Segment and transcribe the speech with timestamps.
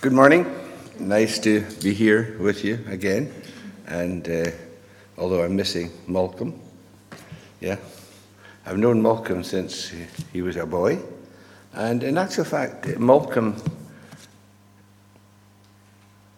[0.00, 0.46] Good morning.
[1.00, 3.34] Nice to be here with you again.
[3.88, 4.50] And uh,
[5.18, 6.56] although I'm missing Malcolm,
[7.58, 7.78] yeah,
[8.64, 9.92] I've known Malcolm since
[10.32, 11.00] he was a boy.
[11.72, 13.60] And in actual fact, Malcolm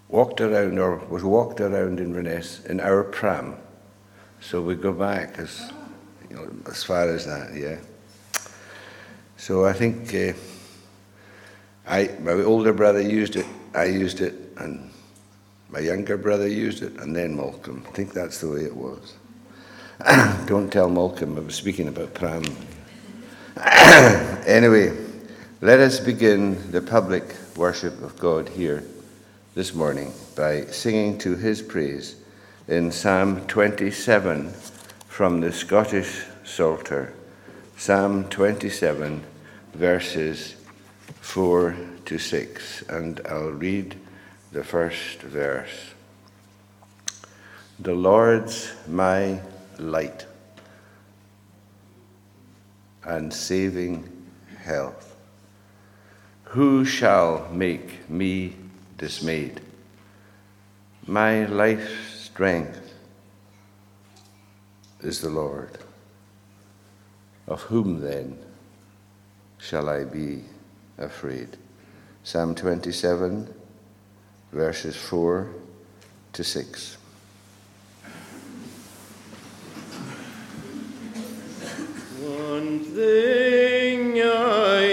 [0.08, 3.56] walked around or was walked around in Inverness in our pram.
[4.40, 5.70] So we go back as,
[6.30, 7.76] you know, as far as that, yeah.
[9.36, 10.14] So I think.
[10.14, 10.32] Uh,
[11.90, 14.90] I, my older brother used it, I used it, and
[15.70, 17.84] my younger brother used it, and then Malcolm.
[17.86, 19.14] I think that's the way it was.
[20.46, 22.42] Don't tell Malcolm I was speaking about Pram.
[24.46, 24.96] anyway,
[25.60, 27.24] let us begin the public
[27.56, 28.82] worship of God here
[29.54, 32.16] this morning by singing to his praise
[32.66, 34.52] in Psalm 27
[35.06, 37.12] from the Scottish Psalter.
[37.76, 39.22] Psalm 27,
[39.74, 40.56] verses
[41.20, 41.76] 4
[42.06, 43.96] to 6, and I'll read
[44.52, 45.92] the first verse.
[47.78, 49.40] The Lord's my
[49.78, 50.26] light
[53.04, 54.10] and saving
[54.62, 55.16] health.
[56.44, 58.56] Who shall make me
[58.98, 59.60] dismayed?
[61.06, 62.94] My life's strength
[65.00, 65.78] is the Lord.
[67.46, 68.38] Of whom then
[69.58, 70.44] shall I be
[71.00, 71.56] afraid.
[72.22, 73.52] Psalm 27,
[74.52, 75.48] verses 4
[76.34, 76.96] to 6.
[82.20, 84.89] One thing I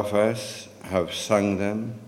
[0.00, 2.00] of us have sung them.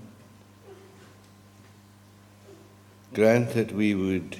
[3.12, 4.38] Grant that we would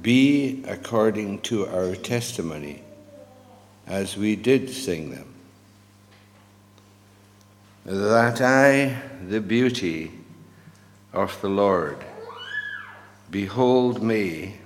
[0.00, 2.82] be according to our testimony
[3.88, 5.34] as we did sing them.
[7.84, 10.12] That I, the beauty
[11.12, 12.04] of the Lord,
[13.30, 14.58] behold me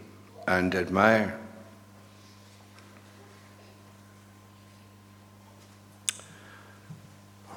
[0.46, 1.38] and admire.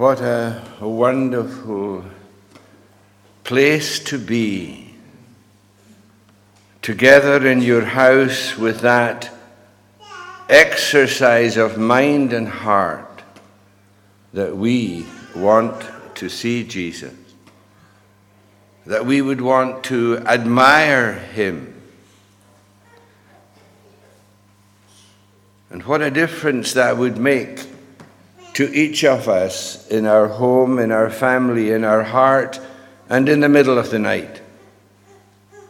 [0.01, 2.03] What a, wonderful
[3.44, 4.95] place to be
[6.81, 9.31] together in your house with that
[10.50, 13.21] exercise of mind and heart
[14.33, 15.06] that we
[15.36, 17.13] want to see Jesus,
[18.88, 21.80] that we would want to admire him.
[25.69, 27.70] And what a difference that would make
[28.53, 32.59] to each of us in our home, in our family, in our heart,
[33.09, 34.42] and in the middle of the night.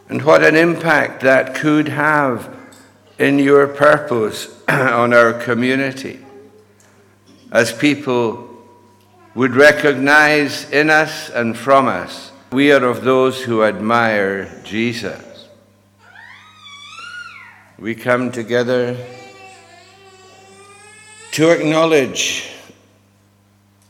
[0.08, 2.54] And what an impact that could have
[3.18, 6.24] in your purpose on our community
[7.50, 8.48] as people
[9.34, 15.48] would recognize in us and from us we are of those who admire Jesus.
[17.78, 18.94] We come together
[21.32, 22.51] to acknowledge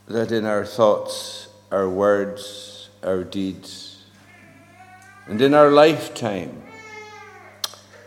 [0.07, 4.03] that in our thoughts, our words, our deeds,
[5.27, 6.61] and in our lifetime,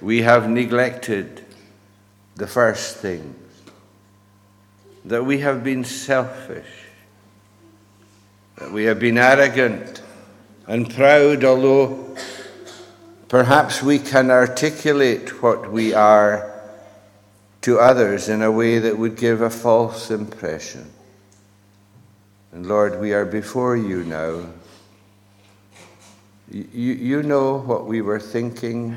[0.00, 1.44] we have neglected
[2.36, 3.34] the first things,
[5.06, 6.66] that we have been selfish,
[8.56, 10.02] that we have been arrogant
[10.66, 12.14] and proud, although
[13.28, 16.52] perhaps we can articulate what we are
[17.62, 20.90] to others in a way that would give a false impression.
[22.56, 24.46] And Lord, we are before you now.
[26.50, 26.64] You,
[26.94, 28.96] you know what we were thinking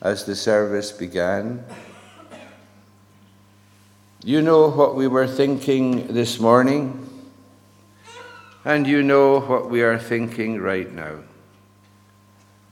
[0.00, 1.64] as the service began.
[4.22, 7.10] You know what we were thinking this morning,
[8.64, 11.16] and you know what we are thinking right now.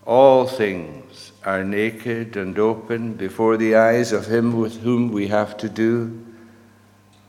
[0.07, 5.57] All things are naked and open before the eyes of Him with whom we have
[5.57, 6.25] to do,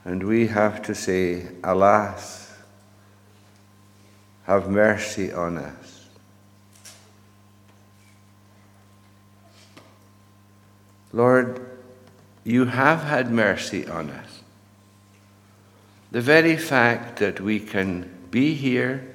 [0.06, 2.47] and we have to say, Alas,
[4.48, 6.06] have mercy on us.
[11.12, 11.60] Lord,
[12.46, 14.42] you have had mercy on us.
[16.12, 19.14] The very fact that we can be here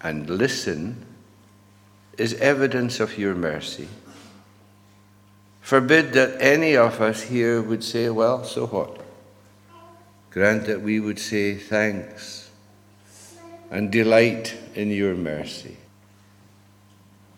[0.00, 1.04] and listen
[2.16, 3.88] is evidence of your mercy.
[5.62, 9.00] Forbid that any of us here would say, Well, so what?
[10.30, 12.45] Grant that we would say, Thanks,
[13.70, 15.76] and delight in your mercy.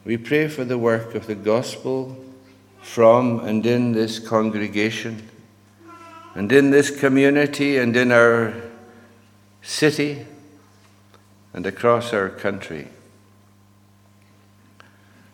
[0.04, 2.16] We pray for the work of the gospel
[2.80, 5.28] from and in this congregation,
[6.34, 8.54] and in this community, and in our
[9.62, 10.24] city,
[11.52, 12.88] and across our country.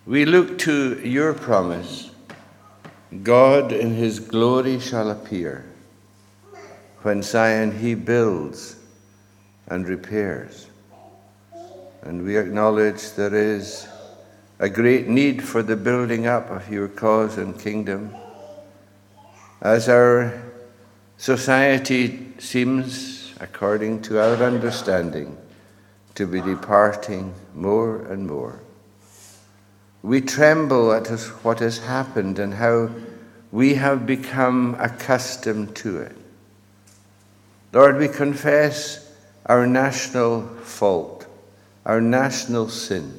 [0.07, 2.11] We look to your promise
[3.23, 5.65] God in his glory shall appear
[7.03, 8.77] when Zion he builds
[9.69, 10.64] and repairs.
[12.05, 13.89] And we acknowledge there is
[14.59, 18.15] a great need for the building up of your cause and kingdom.
[19.63, 20.43] As our
[21.17, 25.37] society seems, according to our understanding,
[26.15, 28.61] to be departing more and more.
[30.03, 31.09] We tremble at
[31.43, 32.91] what has happened and how
[33.51, 36.17] we have become accustomed to it.
[37.73, 39.11] Lord, we confess
[39.47, 41.14] our national fault,
[41.85, 43.19] our national sin.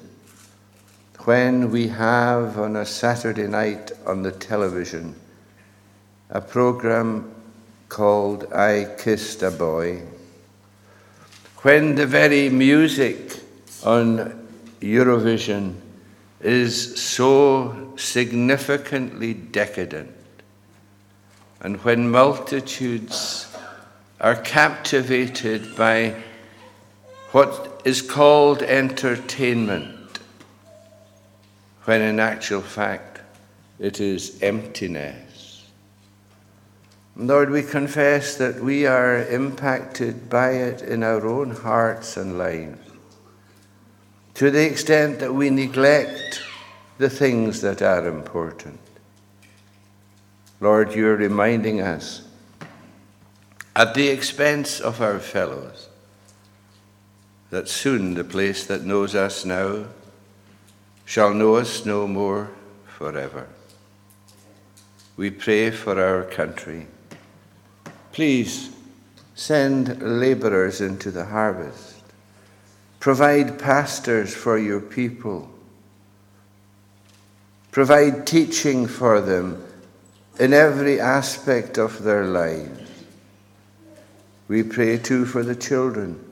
[1.25, 5.15] When we have on a Saturday night on the television
[6.29, 7.31] a program
[7.89, 10.01] called I Kissed a Boy,
[11.57, 13.39] when the very music
[13.83, 14.47] on
[14.81, 15.75] Eurovision
[16.41, 20.11] is so significantly decadent,
[21.61, 23.47] and when multitudes
[24.19, 26.15] are captivated by
[27.35, 30.19] what is called entertainment,
[31.83, 33.19] when in actual fact
[33.77, 35.65] it is emptiness.
[37.17, 42.79] Lord, we confess that we are impacted by it in our own hearts and lives
[44.35, 46.41] to the extent that we neglect
[46.99, 48.79] the things that are important.
[50.61, 52.25] Lord, you're reminding us
[53.75, 55.89] at the expense of our fellows,
[57.55, 59.85] that soon the place that knows us now
[61.05, 62.51] shall know us no more
[62.85, 63.47] forever.
[65.15, 66.85] We pray for our country.
[68.11, 68.75] Please
[69.35, 72.03] send laborers into the harvest.
[72.99, 75.49] Provide pastors for your people.
[77.71, 79.63] Provide teaching for them
[80.41, 82.91] in every aspect of their lives.
[84.49, 86.24] We pray too for the children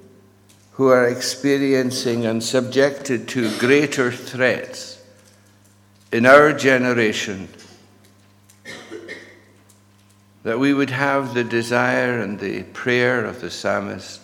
[0.74, 5.02] who are experiencing and subjected to greater threats
[6.12, 7.48] in our generation.
[10.44, 14.24] That we would have the desire and the prayer of the psalmist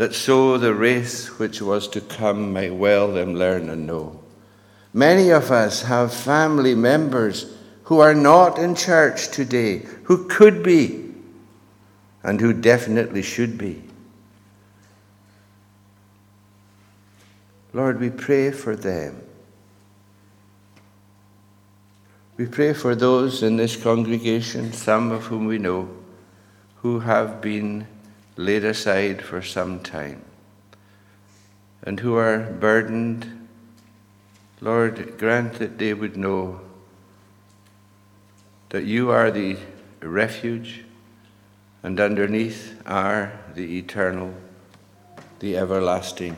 [0.00, 4.18] that so the race which was to come might well them learn and know.
[4.94, 7.52] Many of us have family members
[7.82, 11.12] who are not in church today, who could be
[12.22, 13.89] and who definitely should be.
[17.72, 19.22] Lord, we pray for them.
[22.36, 25.88] We pray for those in this congregation, some of whom we know,
[26.76, 27.86] who have been
[28.36, 30.24] laid aside for some time
[31.82, 33.46] and who are burdened.
[34.60, 36.60] Lord, grant that they would know
[38.70, 39.58] that you are the
[40.00, 40.84] refuge
[41.82, 44.34] and underneath are the eternal,
[45.40, 46.36] the everlasting,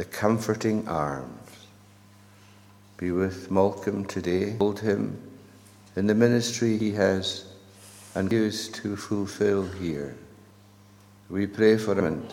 [0.00, 1.66] the comforting arms.
[2.96, 4.56] Be with Malcolm today.
[4.56, 5.20] Hold him
[5.94, 7.44] in the ministry he has
[8.14, 10.16] and used to fulfill here.
[11.28, 12.26] We pray for him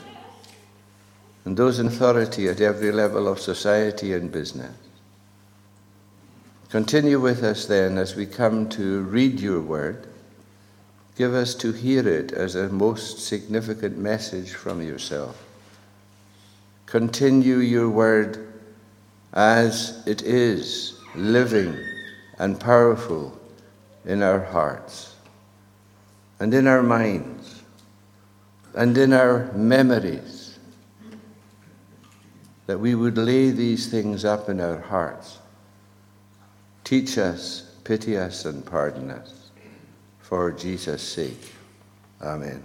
[1.44, 4.74] and those in authority at every level of society and business.
[6.70, 10.08] Continue with us then as we come to read your word
[11.18, 15.47] Give us to hear it as a most significant message from yourself.
[16.88, 18.60] Continue your word
[19.34, 21.78] as it is, living
[22.40, 23.40] and powerful
[24.06, 25.16] in our hearts
[26.40, 27.62] and in our minds
[28.74, 30.58] and in our memories,
[32.68, 35.40] that we would lay these things up in our hearts.
[36.84, 39.50] Teach us, pity us, and pardon us
[40.20, 41.54] for Jesus' sake.
[42.22, 42.64] Amen.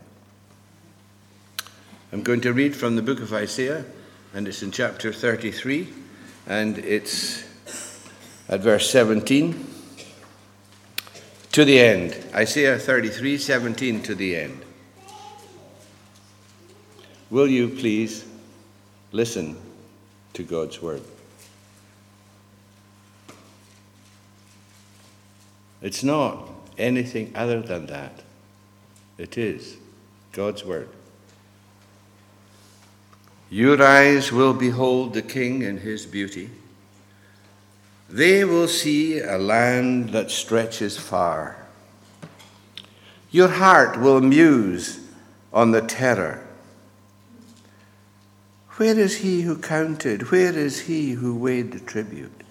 [2.12, 3.84] I'm going to read from the book of Isaiah,
[4.34, 5.88] and it's in chapter 33,
[6.46, 7.44] and it's
[8.48, 9.66] at verse 17
[11.52, 12.16] to the end.
[12.34, 14.64] Isaiah 33, 17 to the end.
[17.30, 18.24] Will you please
[19.12, 19.56] listen
[20.34, 21.02] to God's word?
[25.82, 26.48] It's not
[26.78, 28.22] anything other than that.
[29.18, 29.76] It is
[30.32, 30.88] God's Word.
[33.52, 36.48] Your eyes will behold the King in his beauty.
[38.08, 41.66] They will see a land that stretches far.
[43.30, 45.06] Your heart will muse
[45.52, 46.46] on the terror.
[48.76, 50.30] Where is he who counted?
[50.30, 52.44] Where is he who weighed the tribute?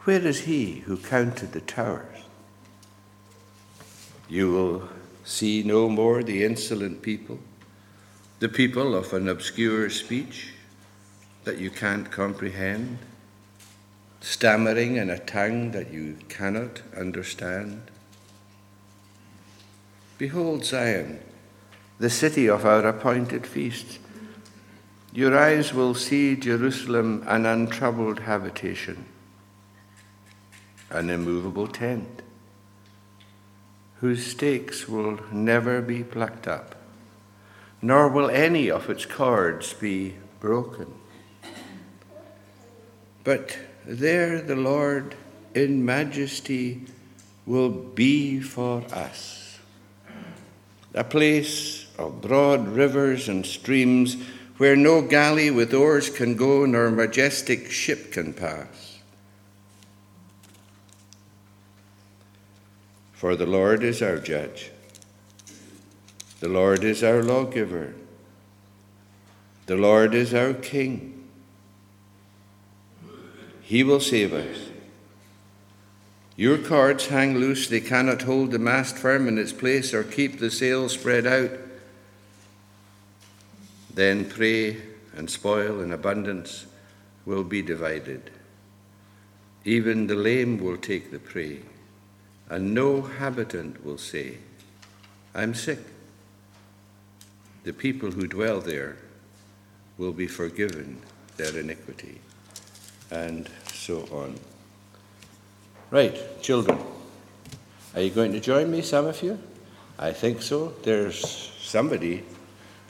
[0.00, 2.18] Where is he who counted the towers?
[4.28, 4.88] You will
[5.24, 7.38] see no more the insolent people,
[8.38, 10.52] the people of an obscure speech
[11.44, 12.98] that you can't comprehend,
[14.20, 17.82] stammering in a tongue that you cannot understand.
[20.18, 21.20] Behold Zion,
[21.98, 23.98] the city of our appointed feast.
[25.12, 29.06] Your eyes will see Jerusalem an untroubled habitation,
[30.90, 32.22] an immovable tent
[34.00, 36.76] whose stakes will never be plucked up,
[37.80, 40.92] nor will any of its cords be broken.
[43.24, 45.14] But there the Lord
[45.54, 46.82] in majesty
[47.46, 49.58] will be for us,
[50.94, 54.16] a place of broad rivers and streams
[54.58, 58.98] where no galley with oars can go, nor majestic ship can pass.
[63.12, 64.70] For the Lord is our judge,
[66.40, 67.94] the Lord is our lawgiver.
[69.66, 71.28] The Lord is our King.
[73.60, 74.70] He will save us.
[76.36, 80.38] Your cords hang loose, they cannot hold the mast firm in its place or keep
[80.38, 81.50] the sail spread out.
[83.92, 84.76] Then prey
[85.16, 86.66] and spoil in abundance
[87.26, 88.30] will be divided.
[89.64, 91.58] Even the lame will take the prey,
[92.48, 94.38] and no habitant will say,
[95.34, 95.80] I'm sick
[97.68, 98.96] the people who dwell there
[99.98, 100.98] will be forgiven
[101.36, 102.18] their iniquity,
[103.10, 104.34] and so on.
[105.90, 106.78] Right, children,
[107.94, 109.38] are you going to join me, some of you?
[109.98, 110.72] I think so.
[110.82, 112.24] There's somebody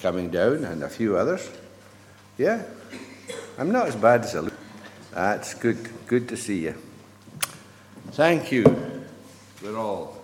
[0.01, 1.51] coming down and a few others.
[2.37, 2.63] Yeah,
[3.59, 4.55] I'm not as bad as I look.
[5.13, 5.91] That's good.
[6.07, 6.77] Good to see you.
[8.13, 8.65] Thank you.
[9.61, 10.18] We're all.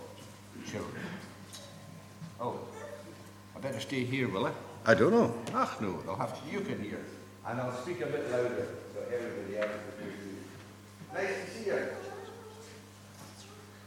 [3.64, 4.52] better stay here, will I?
[4.85, 5.35] I don't know.
[5.54, 7.00] Ach no, they'll have to, you can hear.
[7.47, 10.37] And I'll speak a bit louder so everybody else can hear you.
[11.14, 11.78] Nice to see you.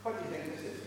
[0.01, 0.86] What do you think this is?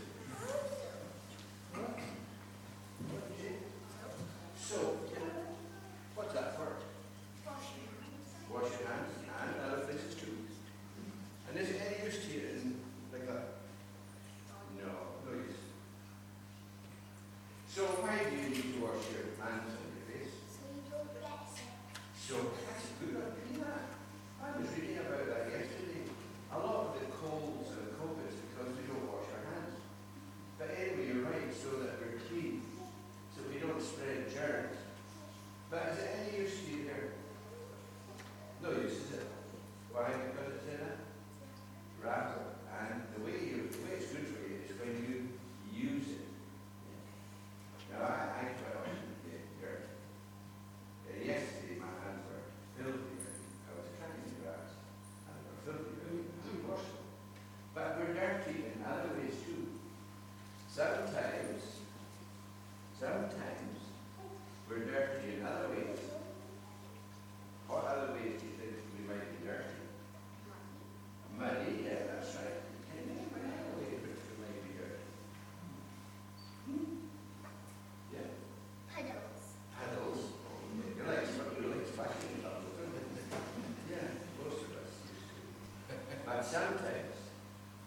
[86.51, 87.15] sometimes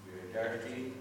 [0.06, 0.94] we are dirty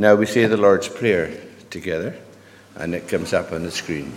[0.00, 1.30] Now we say the Lord's Prayer
[1.68, 2.16] together,
[2.74, 4.14] and it comes up on the screen.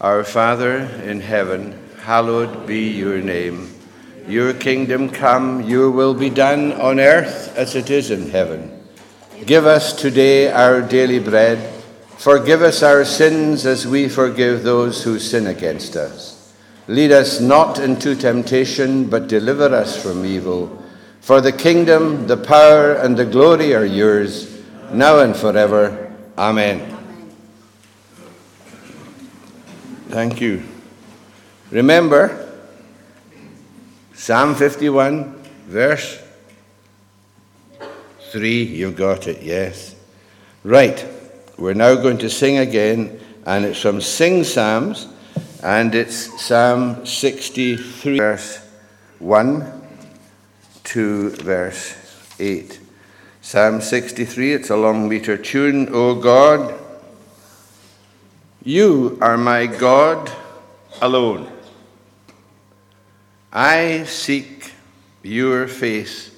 [0.00, 3.68] Our Father in heaven, hallowed be your name.
[4.28, 8.80] Your kingdom come, your will be done on earth as it is in heaven.
[9.44, 11.58] Give us today our daily bread.
[12.16, 16.54] Forgive us our sins as we forgive those who sin against us.
[16.86, 20.77] Lead us not into temptation, but deliver us from evil.
[21.28, 26.10] For the kingdom, the power, and the glory are yours, now and forever.
[26.38, 26.80] Amen.
[30.08, 30.62] Thank you.
[31.70, 32.48] Remember,
[34.14, 36.18] Psalm 51, verse
[38.32, 38.62] 3.
[38.62, 39.96] You've got it, yes.
[40.64, 41.06] Right.
[41.58, 45.08] We're now going to sing again, and it's from Sing Psalms,
[45.62, 48.66] and it's Psalm 63, verse
[49.18, 49.77] 1
[50.88, 51.94] to verse
[52.38, 52.80] 8.
[53.42, 55.88] Psalm 63, it's a long meter tune.
[55.92, 56.74] O God,
[58.64, 60.30] you are my God
[61.02, 61.52] alone.
[63.52, 64.72] I seek
[65.22, 66.30] your face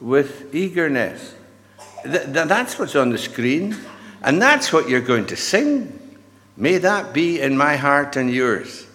[0.00, 1.34] with eagerness.
[2.04, 3.76] Th- that's what's on the screen,
[4.22, 5.98] and that's what you're going to sing.
[6.56, 8.86] May that be in my heart and yours.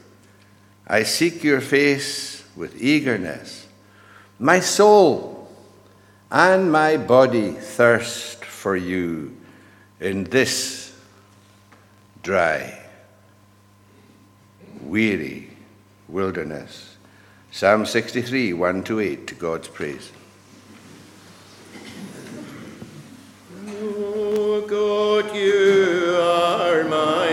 [0.87, 3.66] I seek your face with eagerness.
[4.39, 5.49] My soul
[6.29, 9.35] and my body thirst for you
[9.99, 10.95] in this
[12.21, 12.77] dry,
[14.81, 15.49] weary
[16.07, 16.97] wilderness.
[17.51, 20.11] Psalm 63, 1 to 8, to God's praise.
[23.67, 27.26] Oh God, you are my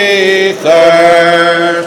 [0.00, 1.79] my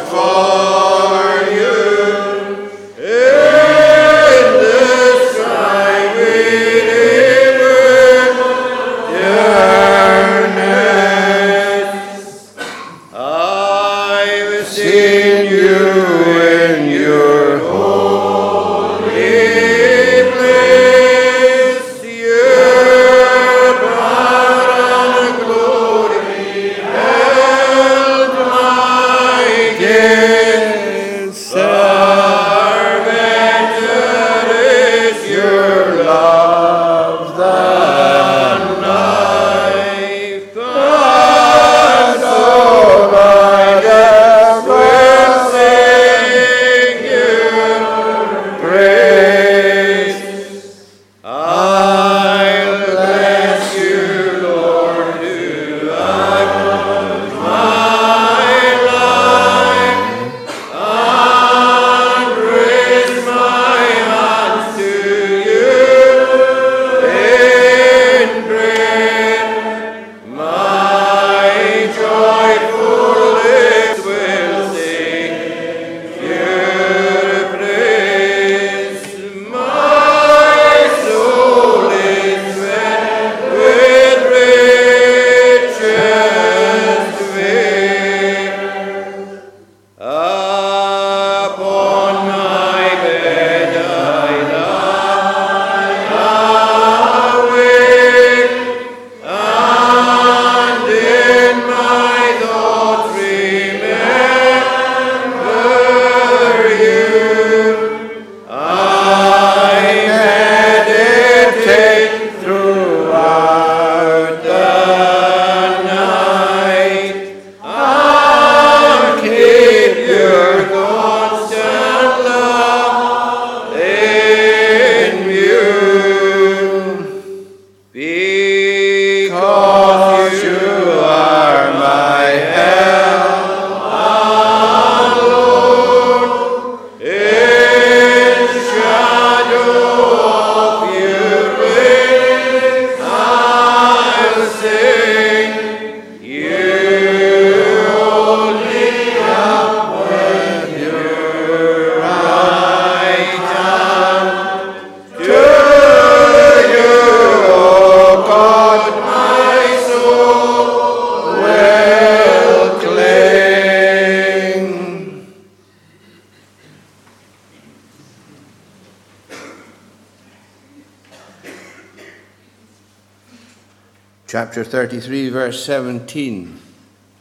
[174.54, 176.60] Chapter 33, verse 17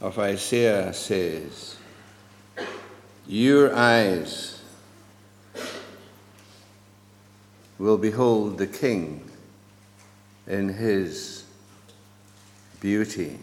[0.02, 1.78] of Isaiah says,
[3.26, 4.60] Your eyes
[7.78, 9.30] will behold the King
[10.46, 11.44] in his
[12.82, 13.38] beauty.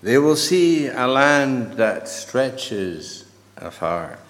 [0.00, 4.20] They will see a land that stretches afar.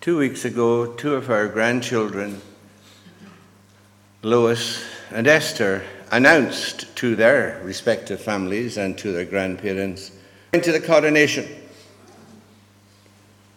[0.00, 2.40] Two weeks ago, two of our grandchildren,
[4.22, 10.12] Lois and Esther, announced to their respective families and to their grandparents
[10.52, 11.48] into the coronation.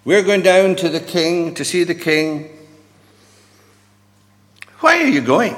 [0.05, 2.49] We're going down to the king to see the king.
[4.79, 5.55] Why are you going?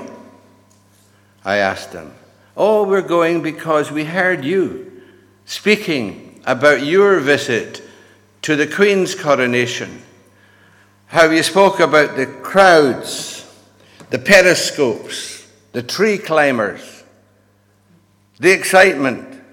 [1.45, 2.13] I asked them.
[2.55, 5.03] Oh, we're going because we heard you
[5.45, 7.83] speaking about your visit
[8.41, 10.01] to the Queen's coronation.
[11.07, 13.45] How you spoke about the crowds,
[14.09, 15.36] the periscopes,
[15.77, 17.03] the tree climbers,
[18.39, 19.43] the excitement,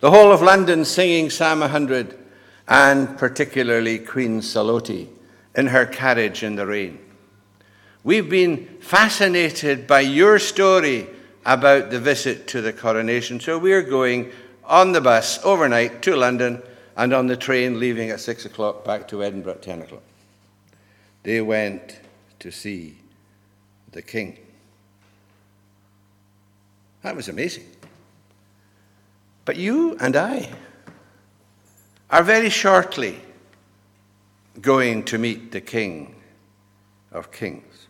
[0.00, 2.16] the whole of London singing Psalm 100,
[2.66, 5.06] and particularly Queen Salote
[5.54, 6.98] in her carriage in the rain.
[8.04, 11.08] We've been fascinated by your story
[11.44, 13.38] about the visit to the coronation.
[13.38, 14.32] So we're going
[14.64, 16.62] on the bus overnight to London
[16.96, 20.02] and on the train leaving at six o'clock back to Edinburgh at 10 o'clock.
[21.22, 22.00] They went
[22.38, 22.96] to see
[23.92, 24.38] the king.
[27.06, 27.62] That was amazing.
[29.44, 30.50] But you and I
[32.10, 33.20] are very shortly
[34.60, 36.16] going to meet the King
[37.12, 37.86] of Kings.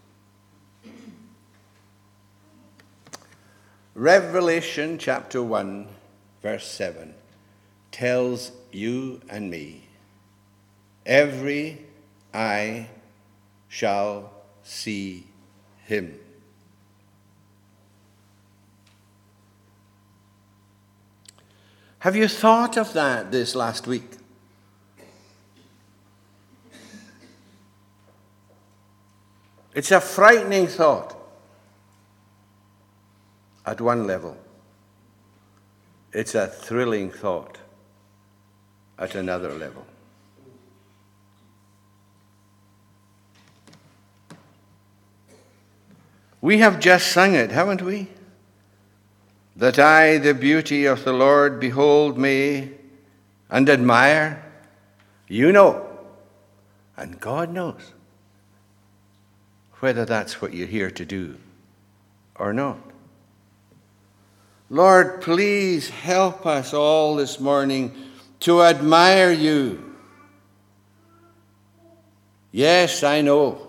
[3.95, 5.89] Revelation chapter 1,
[6.43, 7.15] verse 7
[7.91, 9.85] tells you and me
[11.07, 11.87] every
[12.35, 12.91] eye
[13.71, 14.31] shall
[14.63, 15.27] see
[15.87, 16.19] him.
[22.07, 24.09] Have you thought of that this last week?
[29.75, 31.17] It's a frightening thought
[33.67, 34.37] at one level.
[36.13, 37.59] It's a thrilling thought
[39.01, 39.85] at another level.
[46.41, 48.07] We have just sung it, haven't we?
[49.57, 52.73] That I, the beauty of the Lord, behold me
[53.49, 54.45] and admire.
[55.29, 55.87] You know,
[56.97, 57.93] and God knows
[59.81, 61.37] whether that's what you're here to do
[62.37, 62.79] or not.
[64.69, 67.95] Lord, please help us all this morning
[68.41, 69.95] to admire you.
[72.53, 73.67] Yes, I know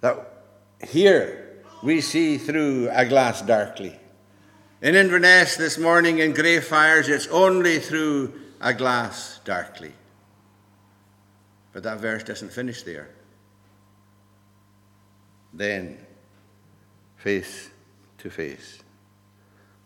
[0.00, 0.44] that
[0.86, 3.98] here we see through a glass darkly.
[4.86, 9.92] In Inverness this morning in Greyfriars, it's only through a glass darkly.
[11.72, 13.08] But that verse doesn't finish there.
[15.52, 15.98] Then,
[17.16, 17.68] face
[18.18, 18.78] to face.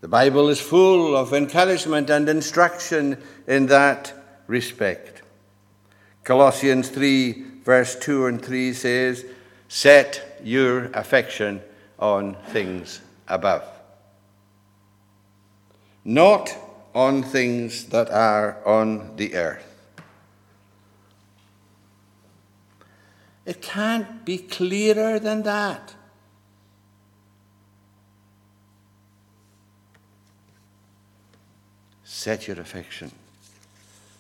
[0.03, 4.13] The Bible is full of encouragement and instruction in that
[4.49, 5.23] respect.
[6.25, 9.25] Colossians 3, verse 2 and 3 says,
[9.67, 11.63] Set your affection
[11.99, 13.67] on things above,
[16.11, 16.57] not
[16.93, 19.65] on things that are on the earth.
[23.47, 25.95] It can't be clearer than that.
[32.03, 33.13] Set your affection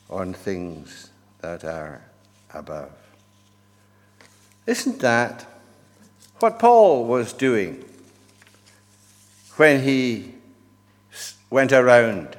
[0.09, 2.03] on things that are
[2.55, 2.93] above.
[4.65, 5.45] Isn't that
[6.39, 7.85] what Paul was doing
[9.57, 10.35] when he
[11.51, 12.37] went around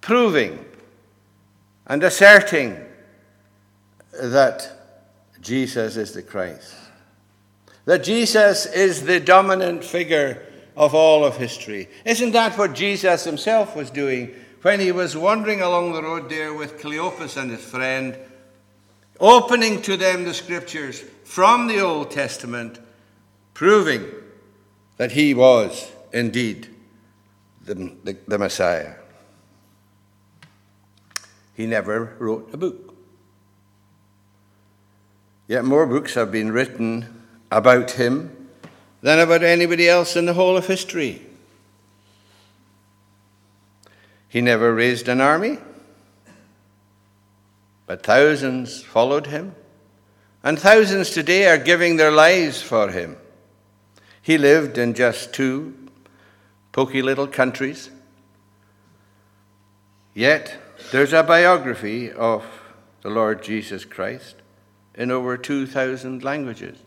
[0.00, 0.64] proving
[1.86, 2.76] and asserting
[4.12, 4.70] that
[5.40, 6.74] Jesus is the Christ?
[7.84, 10.42] That Jesus is the dominant figure
[10.76, 11.88] of all of history.
[12.04, 16.54] Isn't that what Jesus himself was doing when he was wandering along the road there
[16.54, 18.16] with Cleopas and his friend,
[19.18, 22.78] opening to them the scriptures from the Old Testament,
[23.54, 24.06] proving
[24.96, 26.71] that he was indeed
[27.64, 28.94] the, the, the Messiah.
[31.54, 32.94] He never wrote a book.
[35.48, 38.48] Yet more books have been written about him
[39.02, 41.26] than about anybody else in the whole of history.
[44.28, 45.58] He never raised an army,
[47.86, 49.54] but thousands followed him,
[50.42, 53.18] and thousands today are giving their lives for him.
[54.22, 55.81] He lived in just two
[56.72, 57.90] poky little countries.
[60.14, 60.58] Yet,
[60.90, 62.44] there's a biography of
[63.02, 64.36] the Lord Jesus Christ
[64.94, 66.78] in over 2,000 languages.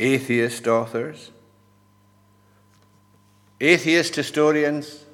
[0.00, 1.30] Atheist authors,
[3.60, 5.04] atheist historians,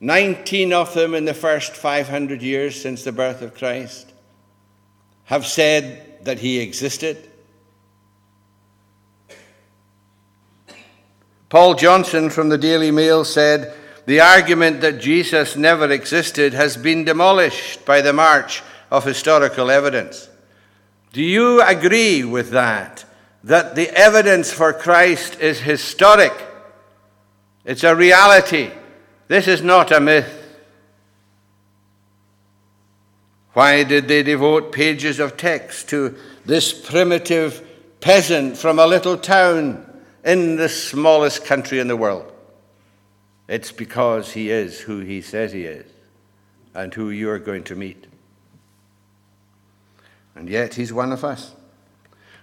[0.00, 4.12] 19 of them in the first 500 years since the birth of Christ,
[5.24, 7.27] have said that he existed.
[11.48, 13.74] Paul Johnson from the Daily Mail said,
[14.06, 20.28] The argument that Jesus never existed has been demolished by the march of historical evidence.
[21.12, 23.06] Do you agree with that?
[23.44, 26.34] That the evidence for Christ is historic,
[27.64, 28.70] it's a reality.
[29.28, 30.34] This is not a myth.
[33.52, 37.62] Why did they devote pages of text to this primitive
[38.00, 39.87] peasant from a little town
[40.28, 42.30] in the smallest country in the world?
[43.48, 45.90] It's because he is who he says he is
[46.74, 48.06] and who you are going to meet.
[50.34, 51.54] And yet he's one of us.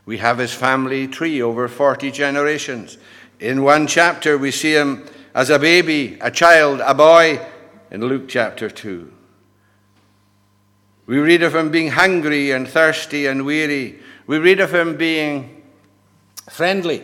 [0.05, 2.97] We have his family tree over 40 generations.
[3.39, 7.39] In one chapter, we see him as a baby, a child, a boy,
[7.91, 9.11] in Luke chapter 2.
[11.05, 13.99] We read of him being hungry and thirsty and weary.
[14.25, 15.61] We read of him being
[16.49, 17.03] friendly,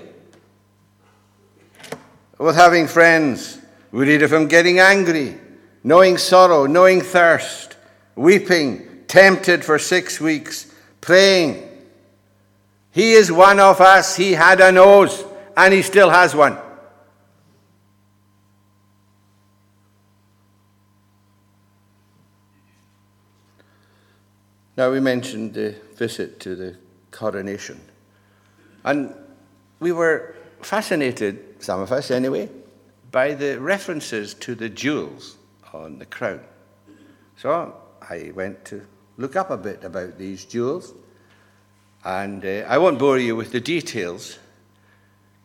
[2.41, 3.60] with having friends.
[3.91, 5.38] We read of him getting angry,
[5.84, 7.75] knowing sorrow, knowing thirst,
[8.15, 11.69] weeping, tempted for six weeks, praying.
[12.91, 14.15] He is one of us.
[14.15, 15.23] He had a nose,
[15.56, 16.58] and he still has one.
[24.75, 26.75] Now, we mentioned the visit to the
[27.12, 27.80] coronation.
[28.84, 29.13] And
[29.80, 32.50] we were fascinated, some of us anyway,
[33.12, 35.38] by the references to the jewels
[35.74, 36.41] on the crown.
[37.38, 38.86] So I went to
[39.17, 40.93] look up a bit about these jewels.
[42.04, 44.39] And uh, I won't bore you with the details,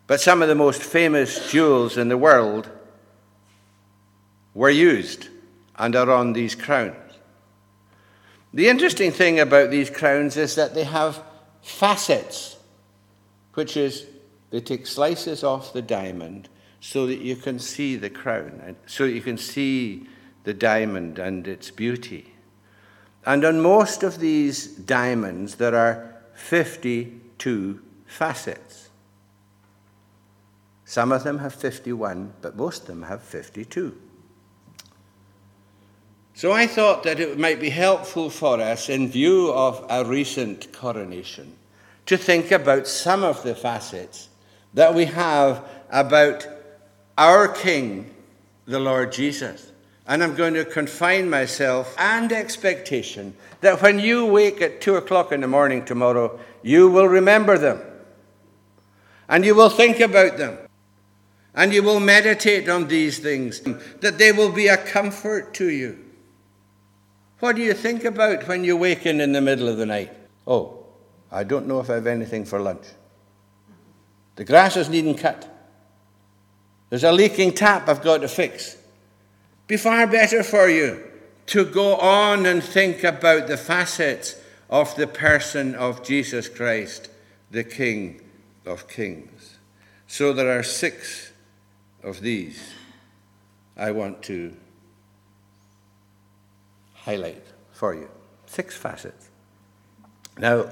[0.06, 2.70] but some of the most famous jewels in the world
[4.54, 5.28] were used
[5.76, 6.96] and are on these crowns.
[8.54, 11.22] The interesting thing about these crowns is that they have
[11.60, 12.56] facets,
[13.52, 14.06] which is
[14.50, 16.48] they take slices off the diamond
[16.80, 20.08] so that you can see the crown, so you can see
[20.44, 22.32] the diamond and its beauty.
[23.24, 28.90] And on most of these diamonds, there are 52 facets.
[30.84, 34.00] Some of them have 51, but most of them have 52.
[36.34, 40.72] So I thought that it might be helpful for us, in view of a recent
[40.72, 41.56] coronation,
[42.04, 44.28] to think about some of the facets
[44.76, 46.46] that we have about
[47.16, 48.14] our King,
[48.66, 49.72] the Lord Jesus.
[50.06, 55.32] And I'm going to confine myself and expectation that when you wake at two o'clock
[55.32, 57.80] in the morning tomorrow, you will remember them.
[59.30, 60.58] And you will think about them.
[61.54, 63.62] And you will meditate on these things,
[64.00, 65.98] that they will be a comfort to you.
[67.40, 70.12] What do you think about when you waken in the middle of the night?
[70.46, 70.84] Oh,
[71.32, 72.84] I don't know if I have anything for lunch.
[74.36, 75.52] The grass is needing cut.
[76.90, 78.76] There's a leaking tap I've got to fix.
[79.66, 81.02] Be far better for you
[81.46, 84.36] to go on and think about the facets
[84.70, 87.08] of the person of Jesus Christ,
[87.50, 88.20] the King
[88.64, 89.58] of Kings.
[90.06, 91.32] So there are six
[92.02, 92.72] of these
[93.76, 94.56] I want to
[96.94, 98.08] highlight for you.
[98.46, 99.28] Six facets.
[100.38, 100.70] Now,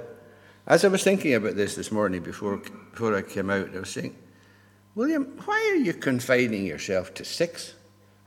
[0.66, 2.62] as I was thinking about this this morning before,
[2.94, 4.14] before I came out, I was saying,
[4.94, 7.74] William, why are you confining yourself to six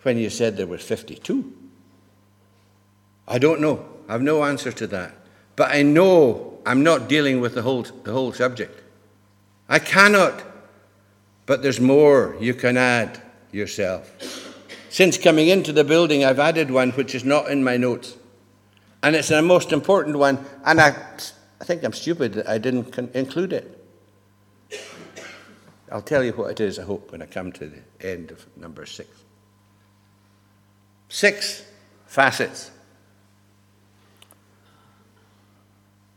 [0.02, 1.54] when you said there was 52?
[3.28, 3.86] I don't know.
[4.10, 5.14] I have no answer to that.
[5.56, 8.82] But I know I'm not dealing with the whole, the whole subject.
[9.70, 10.44] I cannot.
[11.46, 14.12] But there's more you can add yourself.
[14.90, 18.18] Since coming into the building, I've added one which is not in my notes.
[19.02, 20.90] And it's the most important one, and I,
[21.62, 23.77] I think I'm stupid that I didn't con- include it.
[25.92, 28.46] I'll tell you what it is, I hope, when I come to the end of
[28.58, 29.10] number six.
[31.10, 31.64] Six
[32.06, 32.72] facets.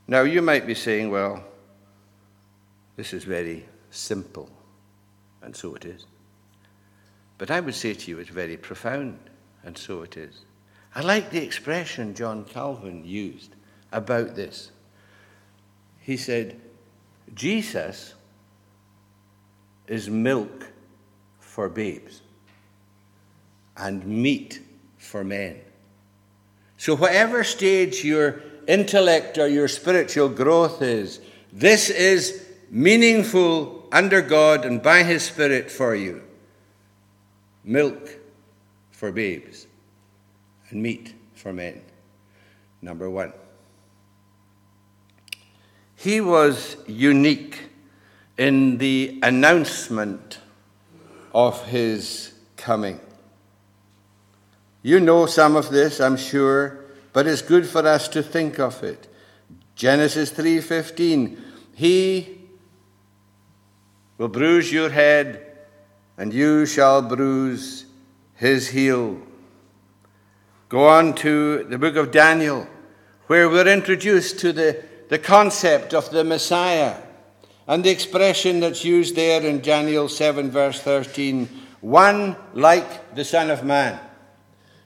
[0.08, 1.44] Now, you might be saying, well,
[2.96, 4.50] this is very simple,
[5.42, 6.04] and so it is.
[7.38, 9.18] But I would say to you, it's very profound,
[9.64, 10.44] and so it is.
[10.94, 13.54] I like the expression John Calvin used
[13.92, 14.72] about this.
[16.00, 16.60] He said,
[17.34, 18.14] Jesus
[19.91, 20.68] is milk
[21.41, 22.22] for babes
[23.76, 24.61] and meat
[24.97, 25.61] for men.
[26.78, 31.20] So, whatever stage your intellect or your spiritual growth is,
[31.53, 36.22] this is meaningful under God and by His Spirit for you.
[37.64, 38.16] Milk
[38.93, 39.66] for babes
[40.70, 41.82] and meat for men.
[42.80, 43.32] Number one.
[45.97, 47.69] He was unique
[48.41, 50.38] in the announcement
[51.34, 52.99] of his coming.
[54.80, 58.82] You know some of this, I'm sure, but it's good for us to think of
[58.82, 59.09] it.
[59.74, 61.36] Genesis 3:15
[61.74, 62.38] He
[64.16, 65.59] will bruise your head
[66.16, 67.84] and you shall bruise
[68.36, 69.20] his heel.
[70.70, 72.66] Go on to the book of Daniel
[73.26, 77.03] where we're introduced to the, the concept of the Messiah
[77.70, 81.48] and the expression that's used there in Daniel 7, verse 13
[81.80, 83.98] one like the Son of Man.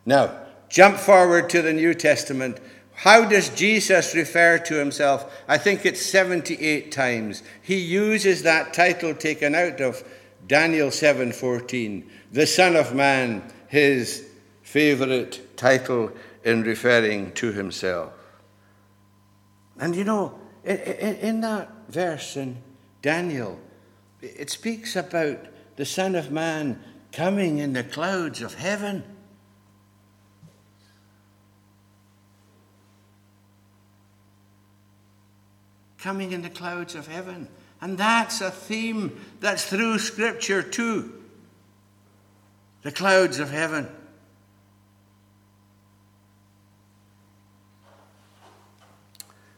[0.05, 2.59] Now, jump forward to the New Testament.
[2.93, 5.43] How does Jesus refer to himself?
[5.49, 7.43] I think it's 78 times.
[7.63, 10.05] He uses that title taken out of
[10.47, 14.29] Daniel 7:14, the Son of Man, his
[14.63, 16.13] favorite title
[16.45, 18.13] in referring to himself.
[19.81, 22.59] And you know, in, in that verse in
[23.05, 23.61] Daniel,
[24.23, 25.39] it speaks about
[25.77, 26.83] the Son of Man
[27.13, 29.05] coming in the clouds of heaven.
[35.99, 37.49] Coming in the clouds of heaven.
[37.83, 41.13] And that's a theme that's through Scripture too.
[42.81, 43.87] The clouds of heaven.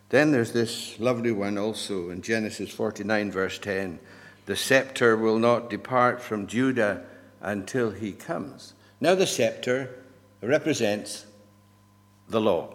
[0.08, 3.98] Then there's this lovely one also in Genesis 49, verse 10.
[4.46, 7.04] The scepter will not depart from Judah
[7.40, 8.74] until he comes.
[9.00, 9.90] Now, the scepter
[10.40, 11.26] represents
[12.28, 12.74] the law,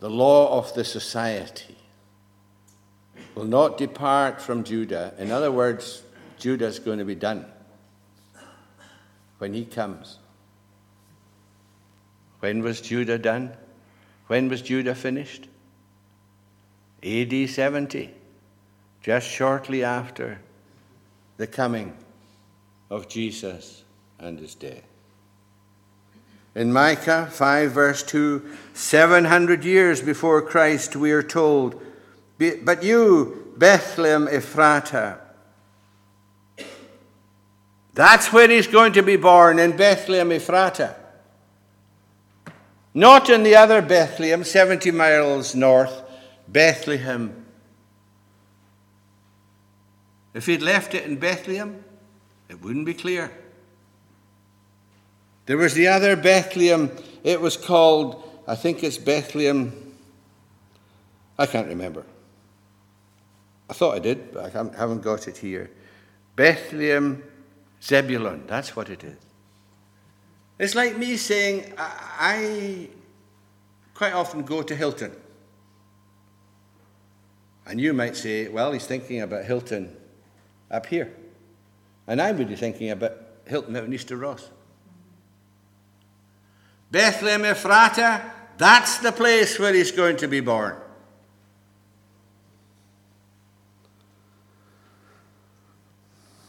[0.00, 1.76] the law of the society.
[3.34, 5.14] Will not depart from Judah.
[5.18, 6.02] In other words,
[6.38, 7.46] Judah's going to be done
[9.38, 10.18] when he comes.
[12.40, 13.52] When was Judah done?
[14.26, 15.48] When was Judah finished?
[17.02, 18.10] AD 70,
[19.02, 20.40] just shortly after
[21.36, 21.96] the coming
[22.90, 23.82] of Jesus
[24.18, 24.84] and his death.
[26.54, 31.82] In Micah 5, verse 2, 700 years before Christ, we are told,
[32.38, 35.18] But you, Bethlehem Ephratah,
[37.94, 40.94] that's where he's going to be born, in Bethlehem Ephratah.
[42.94, 46.01] Not in the other Bethlehem, 70 miles north,
[46.48, 47.44] Bethlehem.
[50.34, 51.84] If he'd left it in Bethlehem,
[52.48, 53.30] it wouldn't be clear.
[55.46, 56.90] There was the other Bethlehem.
[57.24, 59.72] It was called, I think it's Bethlehem.
[61.38, 62.04] I can't remember.
[63.68, 65.70] I thought I did, but I haven't got it here.
[66.36, 67.22] Bethlehem
[67.82, 68.46] Zebulun.
[68.46, 69.16] That's what it is.
[70.58, 72.88] It's like me saying, I
[73.94, 75.12] quite often go to Hilton.
[77.66, 79.96] And you might say, well, he's thinking about Hilton
[80.70, 81.12] up here.
[82.06, 83.12] And I would be thinking about
[83.46, 84.48] Hilton out in Easter Ross.
[86.90, 90.76] Bethlehem Ephrata, that's the place where he's going to be born.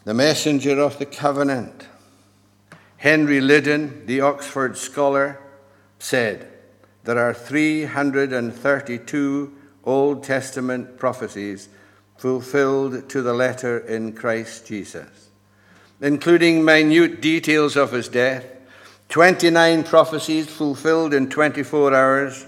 [0.04, 1.88] The messenger of the covenant.
[2.98, 5.40] Henry Liddon, the Oxford scholar,
[6.00, 6.50] said
[7.06, 9.54] there are 332
[9.84, 11.70] Old Testament prophecies
[12.18, 15.30] fulfilled to the letter in Christ Jesus,
[16.02, 18.46] including minute details of his death,
[19.10, 22.46] 29 prophecies fulfilled in 24 hours,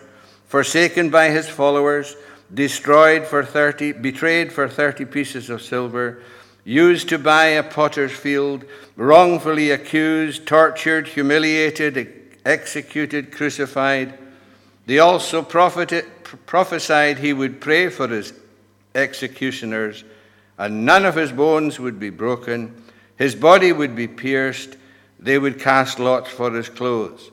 [0.47, 2.15] forsaken by his followers,
[2.53, 6.21] destroyed for 30, betrayed for 30 pieces of silver,
[6.63, 8.65] used to buy a potter's field,
[8.95, 14.17] wrongfully accused, tortured, humiliated, executed, crucified.
[14.85, 18.33] They also profited, prophesied he would pray for his
[18.93, 20.03] executioners,
[20.57, 22.83] and none of his bones would be broken.
[23.17, 24.77] His body would be pierced.
[25.19, 27.31] They would cast lots for his clothes.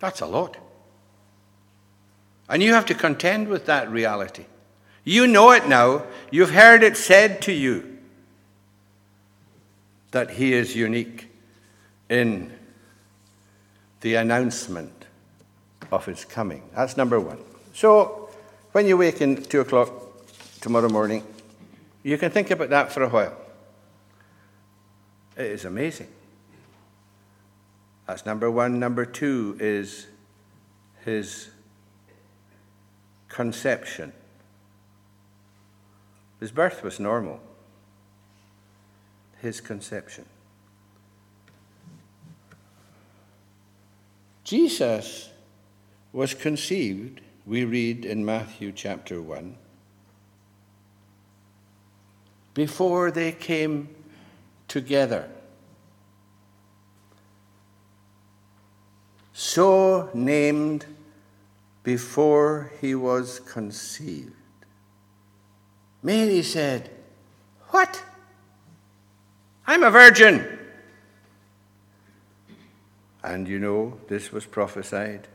[0.00, 0.56] That's a lot.
[2.48, 4.46] And you have to contend with that reality.
[5.04, 6.04] You know it now.
[6.30, 7.98] You've heard it said to you
[10.10, 11.28] that he is unique
[12.08, 12.52] in
[14.00, 14.99] the announcement
[15.90, 16.62] of his coming.
[16.74, 17.38] That's number one.
[17.72, 18.30] So,
[18.72, 19.90] when you wake in 2 o'clock
[20.60, 21.24] tomorrow morning,
[22.02, 23.36] you can think about that for a while.
[25.36, 26.08] It is amazing.
[28.06, 28.78] That's number one.
[28.78, 30.06] Number two is
[31.04, 31.48] his
[33.28, 34.12] conception.
[36.40, 37.40] His birth was normal.
[39.40, 40.26] His conception.
[44.44, 45.29] Jesus
[46.12, 49.56] was conceived, we read in Matthew chapter 1,
[52.54, 53.88] before they came
[54.66, 55.28] together.
[59.32, 60.84] So named
[61.82, 64.32] before he was conceived.
[66.02, 66.90] Mary said,
[67.68, 68.02] What?
[69.66, 70.58] I'm a virgin.
[73.22, 75.28] And you know, this was prophesied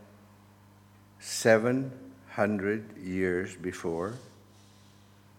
[1.26, 4.14] 700 years before.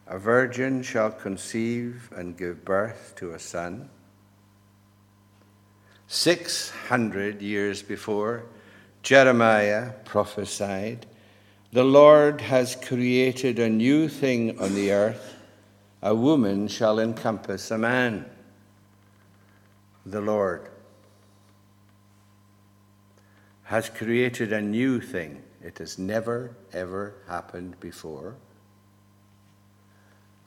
[0.08, 3.88] A virgin shall conceive and give birth to a son.
[6.08, 8.42] 600 years before,
[9.04, 11.06] Jeremiah prophesied,
[11.72, 15.36] The Lord has created a new thing on the earth.
[16.02, 18.26] A woman shall encompass a man.
[20.04, 20.68] The Lord
[23.64, 25.42] has created a new thing.
[25.66, 28.36] It has never, ever happened before.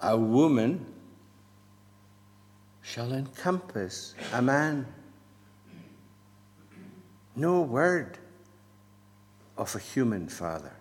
[0.01, 0.85] A woman
[2.81, 4.85] shall encompass a man.
[7.35, 8.17] No word
[9.57, 10.71] of a human father.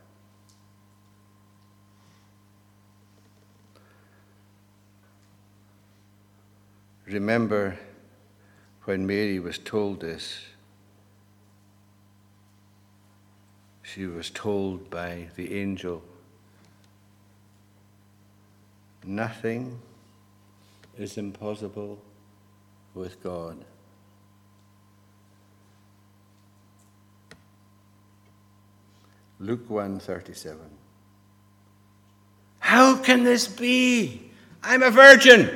[7.06, 7.76] Remember
[8.84, 10.38] when Mary was told this,
[13.98, 16.00] she was told by the angel,
[19.04, 19.80] Nothing
[20.96, 21.98] is impossible
[22.94, 23.56] with God.
[29.40, 30.58] Luke 1:37
[32.60, 34.30] How can this be?
[34.62, 35.50] I'm a virgin.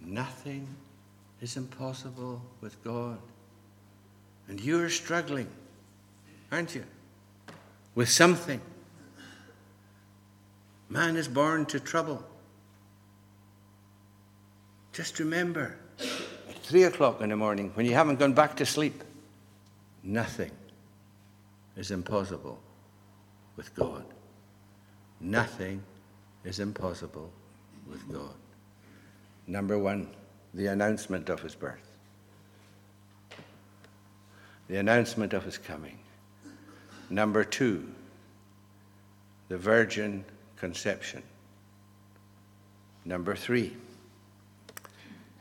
[0.00, 0.66] Nothing
[1.40, 3.18] is impossible with God.
[4.48, 5.48] And you're struggling,
[6.50, 6.84] aren't you?
[7.94, 8.60] With something.
[10.88, 12.24] Man is born to trouble.
[14.92, 19.02] Just remember, at three o'clock in the morning, when you haven't gone back to sleep,
[20.02, 20.52] nothing
[21.76, 22.60] is impossible
[23.56, 24.04] with God.
[25.20, 25.82] Nothing
[26.44, 27.30] is impossible
[27.90, 28.34] with God.
[29.46, 30.08] Number one,
[30.52, 31.96] the announcement of his birth,
[34.68, 35.98] the announcement of his coming.
[37.14, 37.86] Number two,
[39.48, 40.24] the virgin
[40.56, 41.22] conception.
[43.04, 43.76] Number three,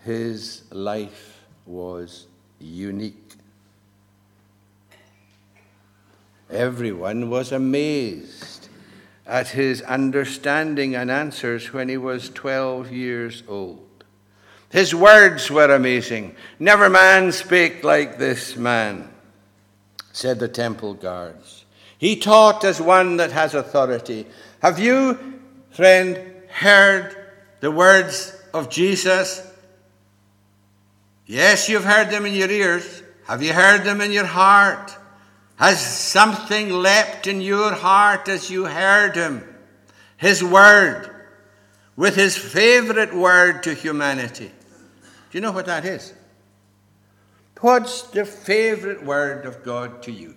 [0.05, 2.28] his life was
[2.59, 3.34] unique.
[6.51, 8.69] Everyone was amazed
[9.26, 14.03] at his understanding and answers when he was 12 years old.
[14.69, 16.36] His words were amazing.
[16.59, 19.09] Never man spake like this man,
[20.11, 21.62] said the temple guards.
[22.04, 24.26] He taught as one that has authority.
[24.62, 25.39] Have you,
[25.70, 27.16] friend, heard
[27.62, 29.41] the words of Jesus?
[31.26, 33.01] Yes, you've heard them in your ears.
[33.26, 34.93] Have you heard them in your heart?
[35.56, 39.41] Has something leapt in your heart as you heard him?
[40.18, 41.10] His word,
[41.95, 44.51] with his favorite word to humanity.
[44.51, 46.14] Do you know what that is?
[47.62, 50.36] What's the favorite word of God to you?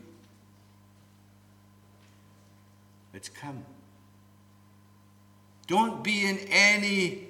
[3.17, 3.65] It's come.
[5.67, 7.29] Don't be in any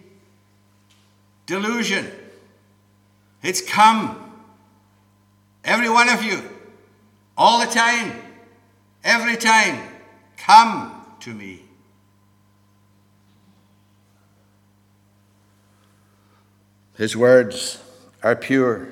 [1.47, 2.11] delusion.
[3.41, 4.33] It's come.
[5.65, 6.43] Every one of you.
[7.39, 8.21] All the time,
[9.05, 9.81] every time,
[10.37, 11.63] come to me.
[16.97, 17.81] His words
[18.25, 18.89] are pure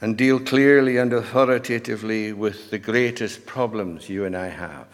[0.00, 4.93] and deal clearly and authoritatively with the greatest problems you and I have.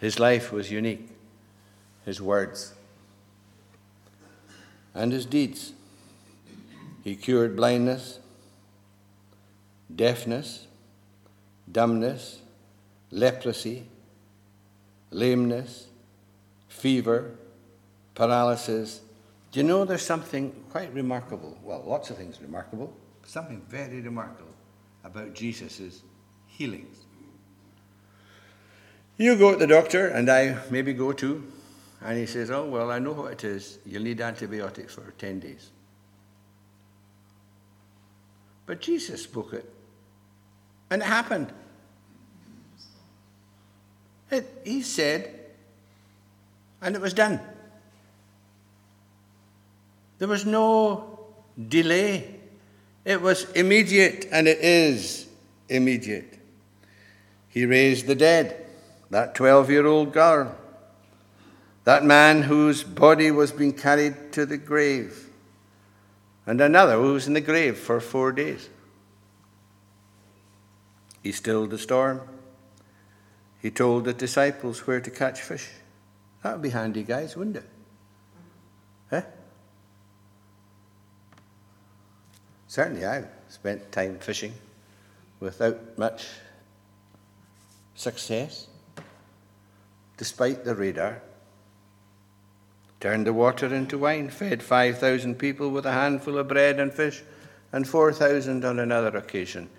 [0.00, 1.10] His life was unique
[2.08, 2.72] his words
[4.94, 5.72] and his deeds.
[7.04, 8.18] He cured blindness,
[9.94, 10.66] deafness,
[11.70, 12.40] dumbness,
[13.10, 13.84] leprosy,
[15.10, 15.88] lameness,
[16.68, 17.34] fever,
[18.14, 19.00] paralysis.
[19.52, 21.58] Do you know there's something quite remarkable?
[21.62, 22.92] Well, lots of things remarkable.
[23.24, 24.54] Something very remarkable
[25.04, 26.02] about Jesus'
[26.46, 26.97] healings.
[29.18, 31.44] You go to the doctor, and I maybe go too,
[32.00, 33.80] and he says, Oh, well, I know what it is.
[33.84, 35.70] You'll need antibiotics for 10 days.
[38.64, 39.68] But Jesus spoke it,
[40.88, 41.52] and it happened.
[44.30, 45.34] It, he said,
[46.80, 47.40] and it was done.
[50.18, 51.18] There was no
[51.68, 52.36] delay.
[53.04, 55.26] It was immediate, and it is
[55.68, 56.38] immediate.
[57.48, 58.66] He raised the dead
[59.10, 60.54] that 12 year old girl,
[61.84, 65.30] that man whose body was being carried to the grave,
[66.46, 68.68] and another who was in the grave for four days.
[71.22, 72.20] He stilled the storm.
[73.60, 75.68] He told the disciples where to catch fish.
[76.42, 77.68] That would be handy, guys, wouldn't it?
[79.10, 79.22] Eh?
[82.68, 84.54] Certainly, I've spent time fishing
[85.40, 86.28] without much
[87.94, 88.68] success
[90.18, 91.22] despite the radar.
[93.00, 97.22] Turned the water into wine, fed 5,000 people with a handful of bread and fish,
[97.72, 99.70] and 4,000 on another occasion.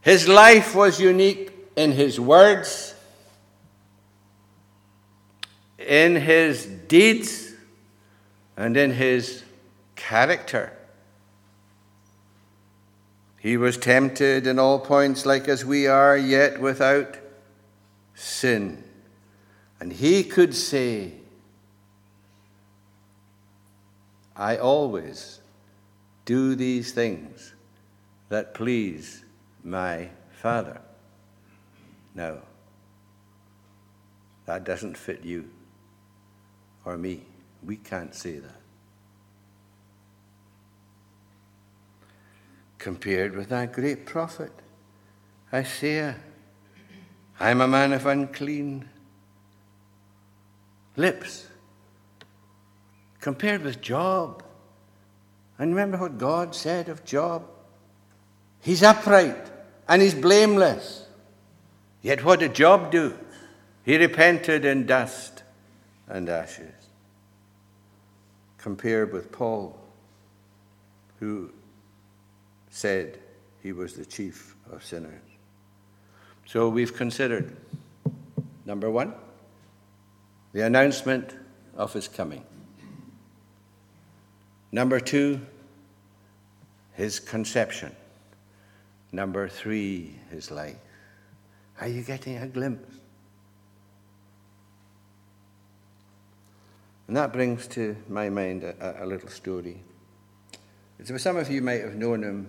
[0.00, 2.94] His life was unique in his words,
[5.78, 7.52] in his deeds,
[8.56, 9.42] and in his
[9.96, 10.72] character.
[13.38, 17.16] He was tempted in all points like as we are, yet without
[18.14, 18.81] sin.
[19.82, 21.10] And he could say,
[24.36, 25.40] I always
[26.24, 27.52] do these things
[28.28, 29.24] that please
[29.64, 30.80] my Father.
[32.14, 32.42] No,
[34.46, 35.50] that doesn't fit you
[36.84, 37.22] or me.
[37.64, 38.60] We can't say that.
[42.78, 44.52] Compared with that great prophet,
[45.52, 46.20] Isaiah,
[47.40, 48.88] I'm a man of unclean
[50.96, 51.46] lips
[53.20, 54.42] compared with Job.
[55.58, 57.44] And remember what God said of Job?
[58.60, 59.50] He's upright
[59.88, 61.06] and he's blameless.
[62.02, 63.16] Yet what did Job do?
[63.84, 65.42] He repented in dust
[66.08, 66.72] and ashes.
[68.58, 69.78] Compared with Paul,
[71.18, 71.50] who
[72.70, 73.18] said
[73.62, 75.20] he was the chief of sinners.
[76.46, 77.56] So we've considered
[78.64, 79.14] number one,
[80.52, 81.34] the announcement
[81.76, 82.44] of his coming.
[84.70, 85.40] Number two,
[86.94, 87.94] his conception.
[89.12, 90.76] Number three, his life.
[91.80, 92.96] Are you getting a glimpse?
[97.08, 99.82] And that brings to my mind a, a little story.
[101.04, 102.48] So some of you might have known him.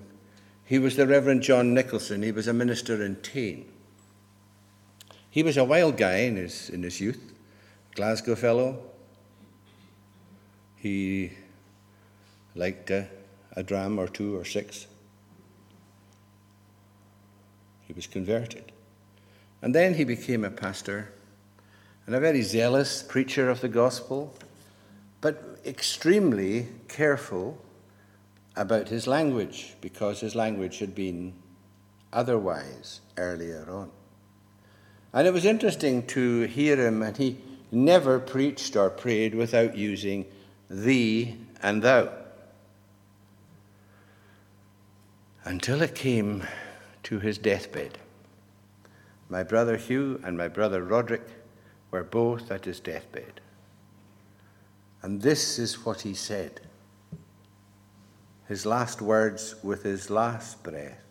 [0.64, 2.22] He was the Reverend John Nicholson.
[2.22, 3.70] He was a minister in Tain.
[5.30, 7.33] He was a wild guy in his, in his youth.
[7.96, 8.80] Glasgow fellow.
[10.76, 11.32] He
[12.56, 13.08] liked a,
[13.56, 14.88] a dram or two or six.
[17.82, 18.72] He was converted.
[19.62, 21.14] And then he became a pastor
[22.06, 24.36] and a very zealous preacher of the gospel,
[25.22, 27.58] but extremely careful
[28.56, 31.34] about his language because his language had been
[32.12, 33.90] otherwise earlier on.
[35.14, 37.38] And it was interesting to hear him, and he
[37.74, 40.26] never preached or prayed without using
[40.70, 42.10] thee and thou.
[45.44, 46.44] Until it came
[47.04, 47.98] to his deathbed.
[49.30, 51.28] My brother Hugh and my brother Roderick
[51.92, 53.42] were both at his deathbed.
[55.02, 56.62] And this is what he said
[58.48, 61.04] his last words with his last breath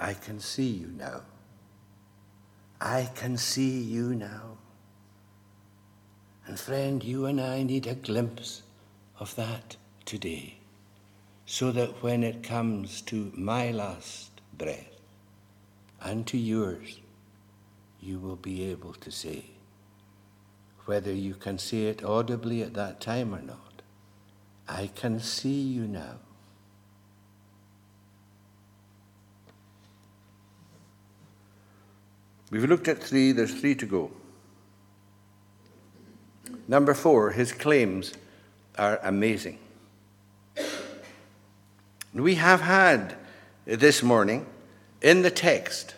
[0.00, 1.22] I can see you now.
[2.80, 4.56] I can see you now.
[6.46, 8.62] And friend, you and I need a glimpse
[9.18, 10.58] of that today,
[11.44, 15.00] so that when it comes to my last breath
[16.00, 17.00] and to yours,
[18.00, 19.46] you will be able to say,
[20.86, 23.82] whether you can say it audibly at that time or not,
[24.68, 26.20] I can see you now.
[32.50, 34.10] We've looked at three, there's three to go.
[36.66, 38.14] Number four, his claims
[38.78, 39.58] are amazing.
[42.14, 43.16] We have had
[43.64, 44.46] this morning
[45.02, 45.94] in the text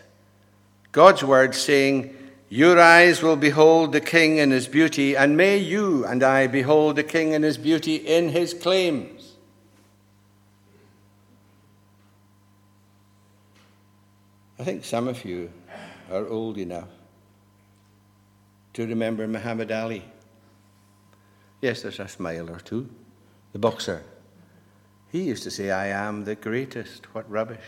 [0.91, 2.15] God's word saying,
[2.49, 6.97] Your eyes will behold the King in his beauty, and may you and I behold
[6.97, 9.35] the King in his beauty in his claims.
[14.59, 15.49] I think some of you
[16.11, 16.89] are old enough
[18.73, 20.03] to remember Muhammad Ali.
[21.61, 22.89] Yes, there's a smile or two.
[23.53, 24.03] The boxer.
[25.11, 27.13] He used to say, I am the greatest.
[27.13, 27.65] What rubbish.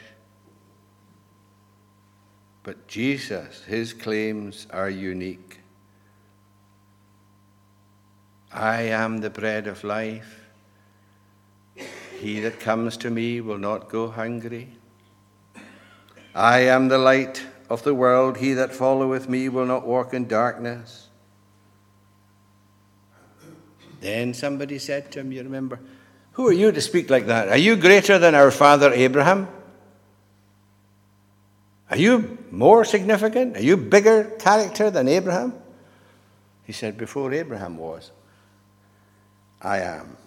[2.64, 5.60] But Jesus, his claims are unique.
[8.52, 10.48] I am the bread of life.
[12.20, 14.70] He that comes to me will not go hungry.
[16.34, 18.38] I am the light of the world.
[18.38, 21.08] He that followeth me will not walk in darkness.
[24.00, 25.80] Then somebody said to him, You remember,
[26.34, 27.50] who are you to speak like that?
[27.50, 29.48] Are you greater than our father Abraham?
[31.90, 33.58] Are you more significant?
[33.58, 35.54] Are you bigger character than Abraham?
[36.64, 38.12] He said, Before Abraham was,
[39.62, 40.18] I am.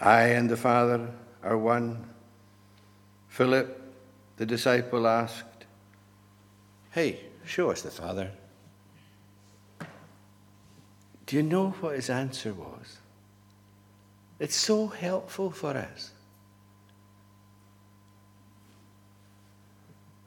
[0.00, 1.10] I and the Father
[1.42, 2.08] are one.
[3.28, 3.81] Philip,
[4.42, 5.66] the disciple, asked,
[6.90, 8.28] Hey, show us the Father.
[11.26, 12.98] Do you know what his answer was?
[14.40, 16.10] It's so helpful for us.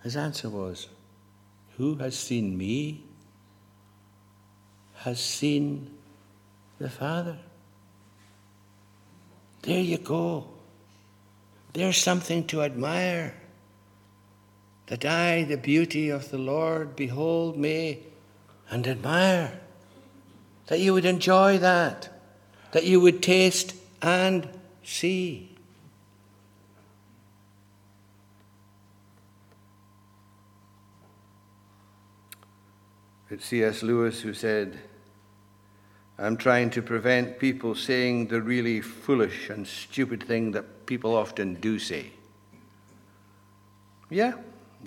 [0.02, 0.88] His answer was,
[1.76, 3.04] Who has seen me
[4.96, 5.92] has seen
[6.80, 7.38] the Father.
[9.64, 10.48] There you go.
[11.74, 13.34] There's something to admire.
[14.88, 18.04] That I, the beauty of the Lord, behold me
[18.70, 19.60] and admire.
[20.68, 22.10] That you would enjoy that.
[22.72, 24.48] That you would taste and
[24.84, 25.56] see.
[33.30, 33.82] It's C.S.
[33.82, 34.80] Lewis who said,
[36.18, 41.56] I'm trying to prevent people saying the really foolish and stupid thing that people often
[41.56, 42.12] do say.
[44.10, 44.36] Yeah,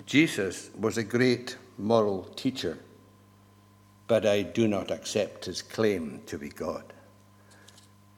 [0.05, 2.77] Jesus was a great moral teacher,
[4.07, 6.83] but I do not accept his claim to be God.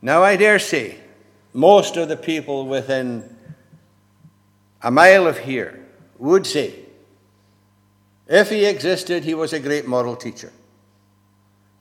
[0.02, 0.98] Now, I dare say
[1.54, 3.36] most of the people within
[4.82, 5.86] a mile of here
[6.18, 6.76] would say
[8.28, 10.54] if he existed, he was a great moral teacher.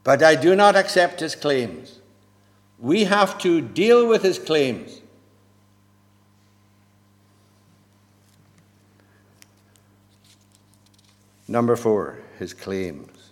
[0.02, 2.00] But I do not accept his claims.
[2.78, 5.00] We have to deal with his claims.
[11.50, 13.30] Number four, his claims.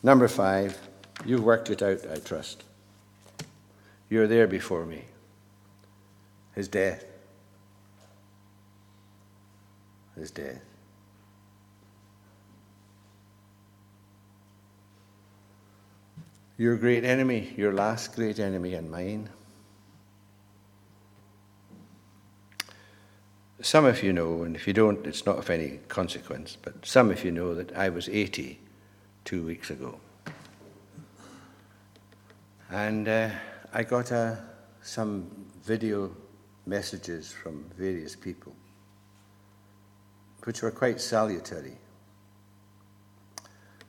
[0.00, 0.78] Number five,
[1.26, 2.62] you've worked it out, I trust.
[4.08, 5.06] You're there before me.
[6.54, 7.04] His death.
[10.14, 10.62] His death.
[16.58, 19.28] Your great enemy, your last great enemy, and mine.
[23.60, 27.10] Some of you know, and if you don't, it's not of any consequence, but some
[27.10, 28.60] of you know that I was 80
[29.24, 29.98] two weeks ago.
[32.70, 33.30] And uh,
[33.72, 34.36] I got uh,
[34.80, 35.28] some
[35.64, 36.14] video
[36.66, 38.54] messages from various people,
[40.44, 41.78] which were quite salutary.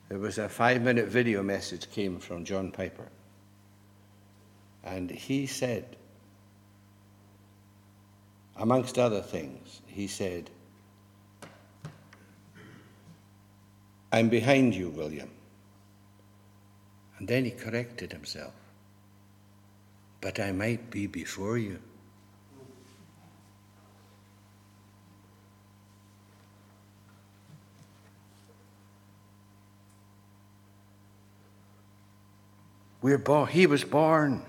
[0.08, 3.08] There was a five minute video message came from John Piper.
[4.84, 5.96] And he said,
[8.60, 10.50] amongst other things, he said,
[14.12, 15.30] I'm behind you, William.
[17.18, 18.54] And then he corrected himself.
[20.22, 21.80] But I might be before you.
[33.02, 34.44] We're born, he was born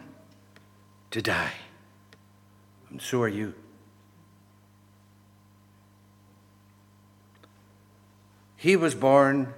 [1.12, 1.52] to die.
[2.90, 3.54] And so are you.
[8.60, 9.54] He was born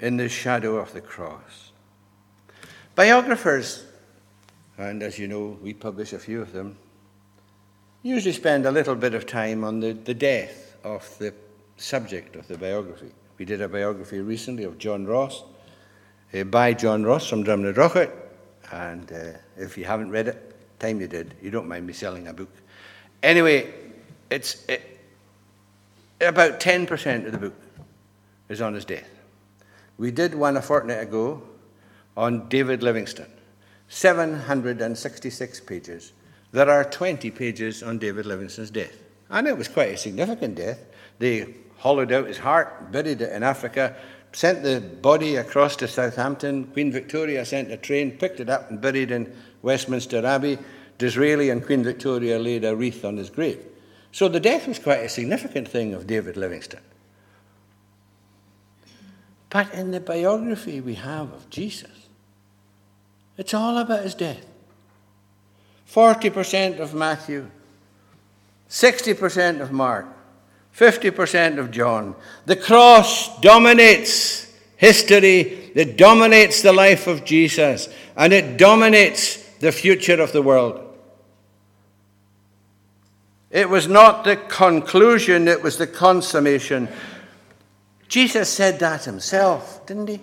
[0.00, 1.70] in the shadow of the cross.
[2.96, 3.84] Biographers,
[4.76, 6.76] and as you know, we publish a few of them,
[8.02, 11.32] usually spend a little bit of time on the, the death of the
[11.76, 13.12] subject of the biography.
[13.38, 15.44] We did a biography recently of John Ross
[16.36, 18.10] uh, by John Ross from Drumnadrochit.
[18.72, 21.34] And uh, if you haven't read it, time you did.
[21.40, 22.50] You don't mind me selling a book.
[23.22, 23.72] Anyway,
[24.28, 24.98] it's it,
[26.20, 27.63] about 10% of the book
[28.48, 29.08] is on his death.
[29.96, 31.42] We did one a fortnight ago
[32.16, 33.32] on David Livingstone,
[33.88, 36.12] 766 pages.
[36.52, 38.96] There are 20 pages on David Livingstone's death.
[39.30, 40.78] And it was quite a significant death.
[41.18, 43.96] They hollowed out his heart, buried it in Africa,
[44.32, 46.64] sent the body across to Southampton.
[46.66, 50.58] Queen Victoria sent a train, picked it up, and buried in Westminster Abbey.
[50.98, 53.64] Disraeli and Queen Victoria laid a wreath on his grave.
[54.12, 56.80] So the death was quite a significant thing of David Livingstone.
[59.54, 62.08] But in the biography we have of Jesus,
[63.38, 64.44] it's all about his death.
[65.88, 67.48] 40% of Matthew,
[68.68, 70.06] 60% of Mark,
[70.76, 72.16] 50% of John.
[72.46, 80.20] The cross dominates history, it dominates the life of Jesus, and it dominates the future
[80.20, 80.80] of the world.
[83.52, 86.88] It was not the conclusion, it was the consummation.
[88.14, 90.20] Jesus said that himself, didn't he?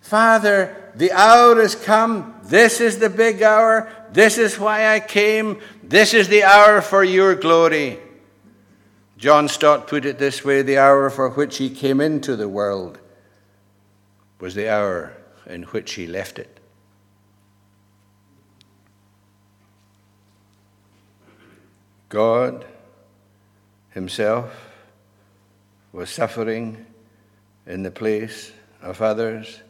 [0.00, 2.34] Father, the hour has come.
[2.42, 3.88] This is the big hour.
[4.10, 5.60] This is why I came.
[5.84, 8.00] This is the hour for your glory.
[9.18, 12.98] John Stott put it this way the hour for which he came into the world
[14.40, 16.58] was the hour in which he left it.
[22.08, 22.64] God
[23.90, 24.72] Himself
[25.92, 26.85] was suffering
[27.66, 29.62] in the place of others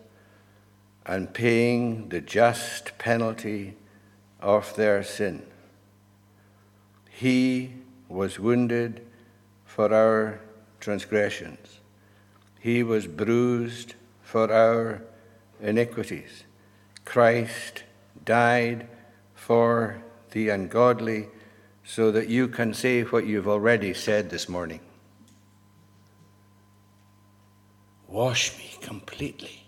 [1.07, 3.77] and paying the just penalty
[4.41, 5.43] of their sin.
[7.09, 7.73] He
[8.09, 9.07] was wounded
[9.65, 10.41] for our
[10.81, 11.81] transgressions,
[12.61, 15.03] He was bruised for our
[15.61, 16.45] iniquities.
[17.05, 17.85] Christ
[18.25, 18.89] died
[19.35, 21.29] for the ungodly
[21.85, 24.81] so that you can say what you've already said this morning.
[28.09, 29.65] Wash me completely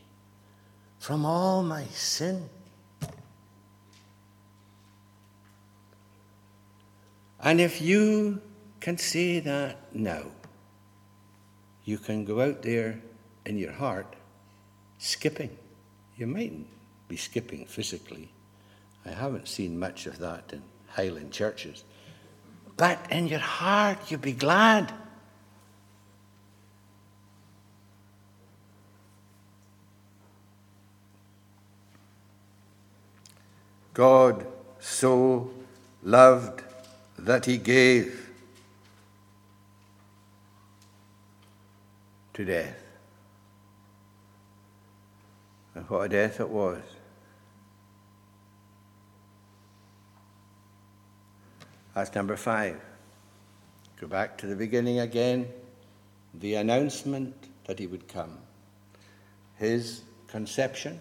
[0.98, 2.48] from all my sin.
[7.40, 8.40] And if you
[8.80, 10.24] can say that now,
[11.84, 13.00] you can go out there
[13.46, 14.14] in your heart
[14.98, 15.56] skipping.
[16.16, 16.66] You mightn't
[17.08, 18.30] be skipping physically.
[19.06, 21.84] I haven't seen much of that in Highland churches.
[22.76, 24.92] But in your heart, you'll be glad.
[33.98, 34.46] God
[34.78, 35.50] so
[36.04, 36.62] loved
[37.18, 38.30] that he gave
[42.32, 42.78] to death.
[45.74, 46.80] And what a death it was.
[51.92, 52.80] That's number five.
[54.00, 55.48] Go back to the beginning again.
[56.34, 57.34] The announcement
[57.66, 58.38] that he would come.
[59.56, 61.00] His conception,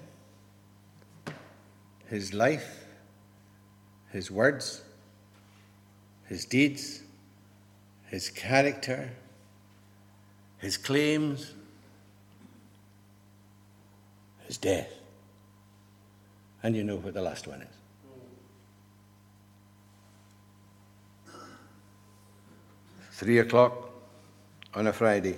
[2.08, 2.86] his life,
[4.12, 4.82] his words,
[6.26, 7.02] his deeds,
[8.08, 9.10] his character,
[10.60, 11.54] his claims,
[14.46, 14.92] his death.
[16.64, 17.68] And you know what the last one is.
[23.12, 23.90] Three o'clock
[24.74, 25.38] on a Friday.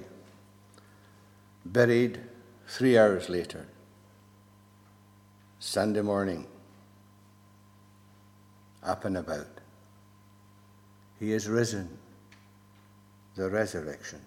[1.65, 2.19] Buried
[2.67, 3.65] three hours later.
[5.59, 6.45] Sunday morning.
[8.83, 9.47] Up and about.
[11.19, 11.89] He is risen.
[13.35, 14.19] The resurrection.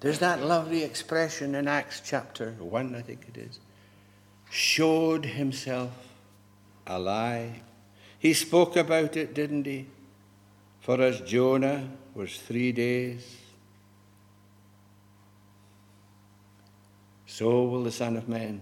[0.00, 3.60] There's that lovely expression in Acts chapter 1, I think it is.
[4.50, 5.92] Showed himself
[6.86, 7.60] alive.
[8.18, 9.86] He spoke about it, didn't he?
[10.80, 13.36] For as Jonah was three days,
[17.26, 18.60] so will the Son of Man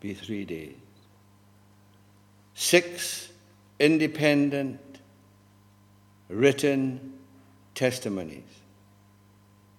[0.00, 0.74] be three days.
[2.54, 3.30] Six
[3.78, 4.80] independent
[6.28, 7.14] written
[7.74, 8.42] testimonies.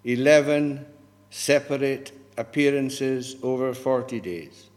[0.03, 0.85] Eleven
[1.29, 4.69] separate appearances over 40 days.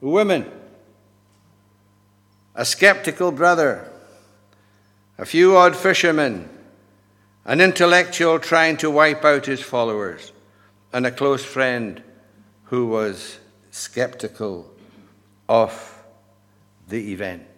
[0.00, 0.50] Women,
[2.54, 3.90] a skeptical brother,
[5.16, 6.48] a few odd fishermen,
[7.44, 10.32] an intellectual trying to wipe out his followers,
[10.92, 12.02] and a close friend
[12.64, 13.38] who was
[13.70, 14.70] skeptical
[15.48, 16.04] of
[16.88, 17.57] the event.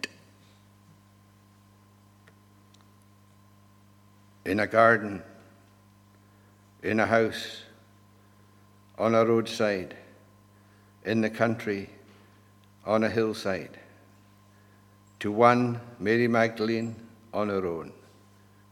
[4.45, 5.21] In a garden,
[6.81, 7.61] in a house,
[8.97, 9.95] on a roadside,
[11.05, 11.89] in the country,
[12.85, 13.77] on a hillside.
[15.19, 16.95] To one, Mary Magdalene,
[17.33, 17.93] on her own,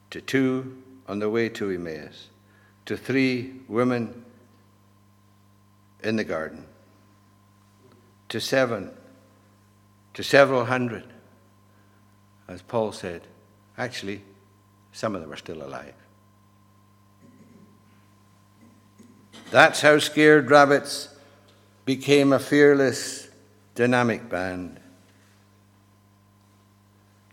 [0.09, 2.27] to two on the way to Emmaus,
[2.85, 4.25] to three women
[6.03, 6.65] in the garden,
[8.29, 8.91] to seven,
[10.13, 11.05] to several hundred.
[12.47, 13.21] As Paul said,
[13.77, 14.21] actually,
[14.99, 15.93] some of them are still alive.
[19.49, 21.07] That's how Scared Rabbits
[21.85, 23.29] became a fearless,
[23.75, 24.77] dynamic band.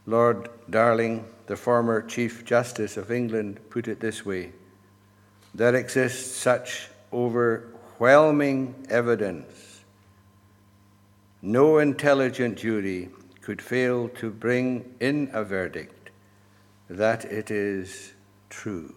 [0.06, 4.52] Lord Darling, the former Chief Justice of England, put it this way
[5.52, 9.80] There exists such overwhelming evidence.
[11.42, 13.08] No intelligent jury
[13.40, 15.95] could fail to bring in a verdict
[16.88, 18.12] that it is
[18.48, 18.94] true.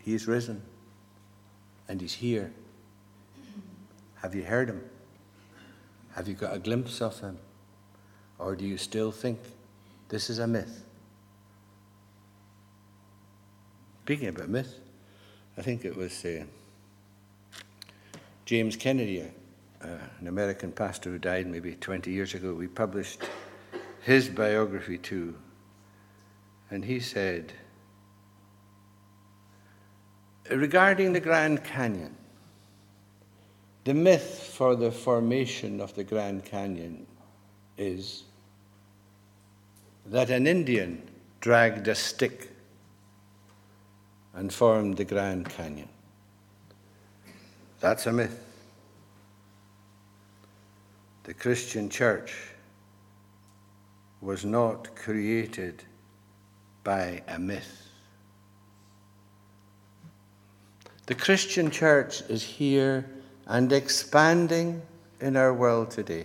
[0.00, 0.62] He's risen
[1.88, 2.52] and he's here.
[4.16, 4.82] Have you heard him?
[6.14, 7.38] Have you got a glimpse of him?
[8.38, 9.38] Or do you still think
[10.08, 10.84] this is a myth?
[14.04, 14.80] Speaking about myth,
[15.58, 16.44] I think it was uh,
[18.46, 19.24] James Kennedy,
[19.82, 19.88] uh,
[20.20, 22.54] an American pastor who died maybe 20 years ago.
[22.54, 23.22] We published
[24.02, 25.34] his biography too.
[26.70, 27.52] And he said,
[30.50, 32.14] regarding the Grand Canyon,
[33.84, 37.06] the myth for the formation of the Grand Canyon
[37.76, 38.24] is
[40.06, 41.02] that an Indian
[41.40, 42.50] dragged a stick
[44.34, 45.88] and formed the Grand Canyon.
[47.80, 48.47] That's a myth.
[51.28, 52.34] The Christian church
[54.22, 55.84] was not created
[56.84, 57.86] by a myth.
[61.04, 63.04] The Christian church is here
[63.46, 64.80] and expanding
[65.20, 66.24] in our world today.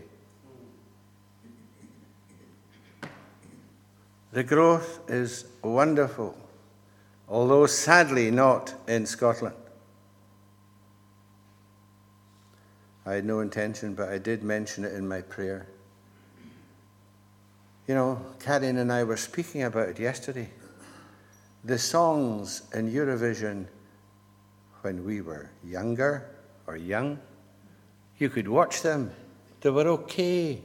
[4.32, 6.38] The growth is wonderful,
[7.28, 9.58] although sadly not in Scotland.
[13.06, 15.68] I had no intention, but I did mention it in my prayer.
[17.88, 20.50] You know, Karen and I were speaking about it yesterday.
[21.66, 23.68] The songs in Eurovision
[24.84, 26.30] when we were younger
[26.68, 27.18] or young.
[28.18, 29.12] You could watch them,
[29.62, 30.62] they were okay.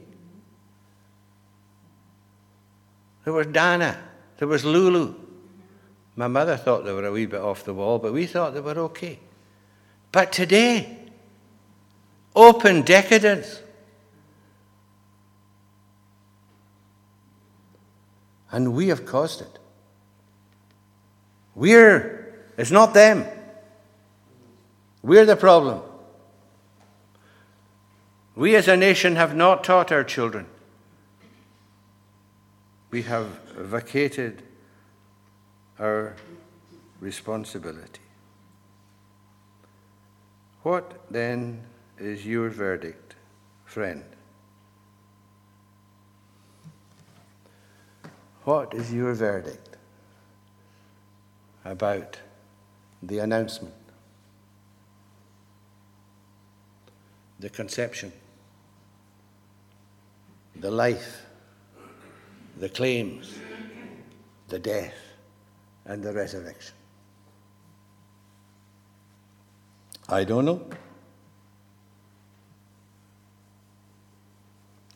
[3.23, 3.97] There was Dana,
[4.37, 5.15] there was Lulu.
[6.15, 8.59] My mother thought they were a wee bit off the wall, but we thought they
[8.59, 9.19] were okay.
[10.11, 10.98] But today,
[12.35, 13.61] open decadence.
[18.51, 19.59] And we have caused it.
[21.55, 23.25] We're, it's not them.
[25.03, 25.81] We're the problem.
[28.35, 30.45] We as a nation have not taught our children.
[32.89, 34.43] We have vacated
[35.77, 36.15] our
[36.99, 38.01] responsibility.
[40.63, 41.63] What then
[41.99, 43.15] is your verdict,
[43.65, 44.03] friend?
[48.43, 49.77] What is your verdict
[51.65, 52.19] about
[53.03, 53.73] the announcement?
[57.39, 58.11] the conception,
[60.57, 61.25] the life,
[62.57, 63.33] the claims,
[64.49, 64.93] the death,
[65.85, 66.75] and the resurrection.
[70.09, 70.67] I don't know.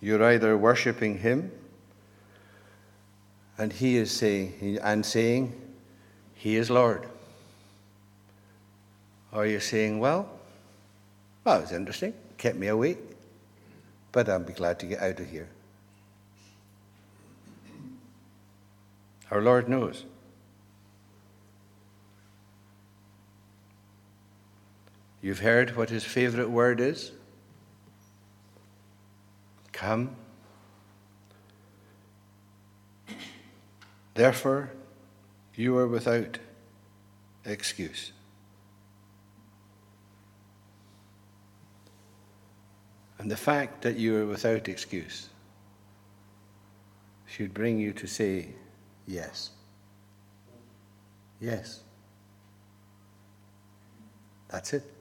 [0.03, 1.49] You're either worshipping him
[3.57, 5.53] and he is saying and saying
[6.33, 7.07] he is Lord.
[9.31, 10.29] Or you're saying, well,
[11.45, 12.97] well, it's interesting kept me awake,
[14.11, 15.47] but I'll be glad to get out of here.
[19.31, 20.03] Our Lord knows.
[25.21, 27.13] You've heard what his favorite word is?
[29.83, 30.15] Come.
[34.13, 34.71] Therefore,
[35.55, 36.39] you are without
[37.43, 38.13] excuse.
[43.19, 45.27] And the fact that you are without excuse
[47.27, 48.47] should bring you to say
[49.05, 49.49] yes.
[51.41, 51.81] Yes.
[54.47, 54.92] That's it.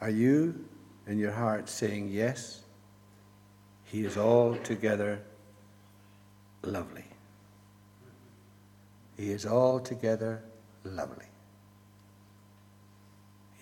[0.00, 0.64] Are you
[1.06, 2.62] in your heart saying yes?
[3.84, 5.20] He is altogether
[6.62, 7.04] lovely.
[9.16, 10.42] He is altogether
[10.84, 11.26] lovely.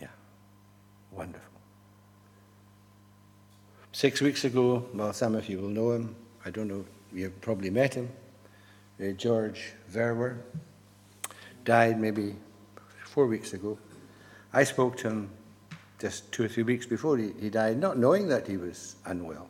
[0.00, 0.08] Yeah,
[1.12, 1.46] wonderful.
[3.92, 6.14] Six weeks ago, well, some of you will know him.
[6.44, 8.10] I don't know, you've probably met him.
[9.00, 10.36] Uh, George Verwer
[11.64, 12.36] died maybe
[13.04, 13.78] four weeks ago.
[14.52, 15.30] I spoke to him
[15.98, 19.48] just two or three weeks before he, he died, not knowing that he was unwell.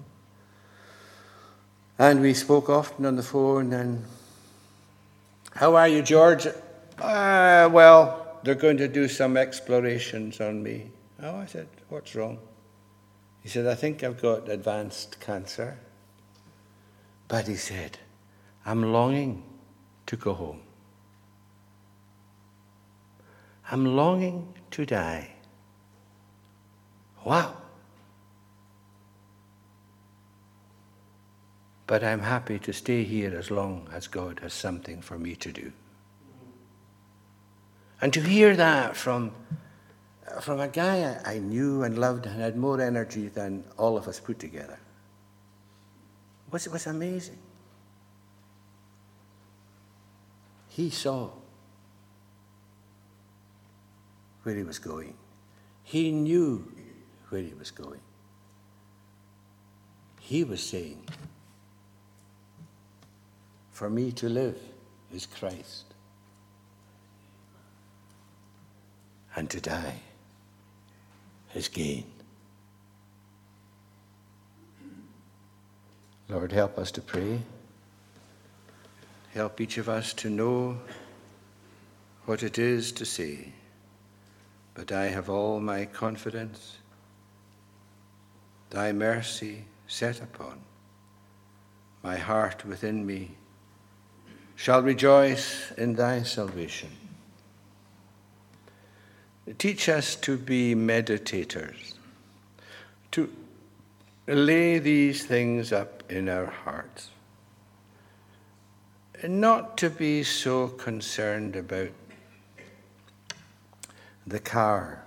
[1.99, 3.73] And we spoke often on the phone.
[3.73, 4.05] And
[5.53, 6.47] how are you, George?
[6.47, 10.91] Uh, well, they're going to do some explorations on me.
[11.23, 12.39] Oh, I said, what's wrong?
[13.43, 15.79] He said, I think I've got advanced cancer.
[17.29, 17.99] But he said,
[18.65, 19.43] I'm longing
[20.07, 20.61] to go home.
[23.71, 25.36] I'm longing to die.
[27.27, 27.57] Wow.
[31.89, 35.51] But I'm happy to stay here as long as God has something for me to
[35.51, 35.73] do.
[38.01, 39.33] And to hear that from,
[40.41, 44.21] from a guy I knew and loved and had more energy than all of us
[44.21, 44.79] put together
[46.53, 47.39] was, was amazing.
[50.69, 51.31] He saw
[54.45, 55.15] where he was going.
[55.83, 56.76] He knew
[57.29, 58.01] where he was going.
[60.21, 61.05] He was saying,
[63.71, 64.59] For me to live
[65.13, 65.85] is Christ,
[69.35, 70.01] and to die
[71.55, 72.05] is gain.
[76.29, 77.41] Lord, help us to pray.
[79.33, 80.79] Help each of us to know
[82.25, 83.53] what it is to say,
[84.75, 86.79] but I have all my confidence
[88.71, 90.61] thy mercy set upon.
[92.03, 93.37] My heart within me
[94.55, 96.91] shall rejoice in thy salvation.
[99.59, 101.95] Teach us to be meditators,
[103.13, 103.33] to
[104.27, 107.11] lay these things up in our hearts,
[109.23, 111.91] and not to be so concerned about
[114.27, 115.05] the car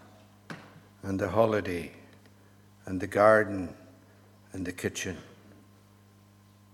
[1.03, 1.91] and the holiday
[2.89, 3.75] and the garden
[4.51, 5.15] and the kitchen,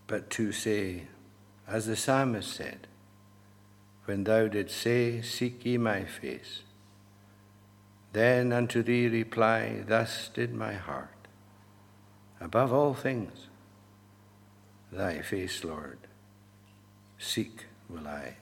[0.08, 1.08] but to say,
[1.68, 2.88] as the psalmist said,
[4.06, 6.62] when thou didst say, Seek ye my face,
[8.14, 11.28] then unto thee reply, Thus did my heart.
[12.40, 13.48] Above all things,
[14.94, 16.00] thy face, Lord,
[17.20, 18.36] seek will I.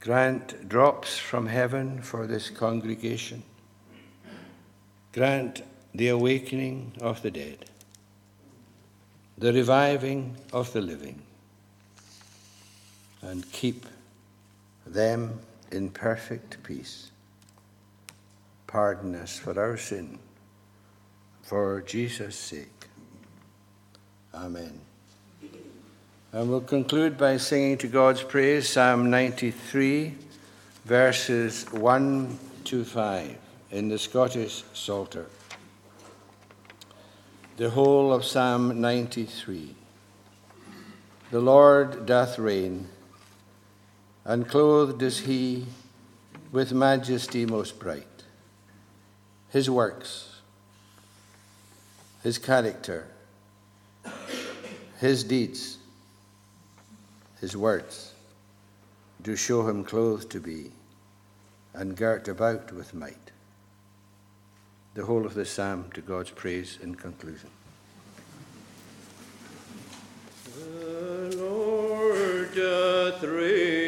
[0.00, 3.44] Grant drops from heaven for this congregation.
[5.12, 5.62] Grant
[5.96, 7.64] the awakening of the dead,
[9.38, 11.22] the reviving of the living,
[13.22, 13.86] and keep
[14.86, 15.40] them
[15.72, 17.10] in perfect peace.
[18.66, 20.18] Pardon us for our sin,
[21.42, 22.88] for Jesus' sake.
[24.34, 24.78] Amen.
[26.32, 30.14] And we'll conclude by singing to God's praise Psalm 93,
[30.84, 33.38] verses 1 to 5
[33.70, 35.24] in the Scottish Psalter
[37.56, 39.74] the whole of Psalm 93.
[41.30, 42.88] The Lord doth reign,
[44.26, 45.66] and clothed is he
[46.52, 48.24] with majesty most bright.
[49.48, 50.40] His works,
[52.22, 53.06] his character,
[55.00, 55.78] his deeds,
[57.40, 58.12] his words
[59.22, 60.72] do show him clothed to be
[61.72, 63.32] and girt about with might
[64.96, 67.50] the whole of this psalm to God's praise in conclusion.
[70.54, 73.85] The Lord doth reign.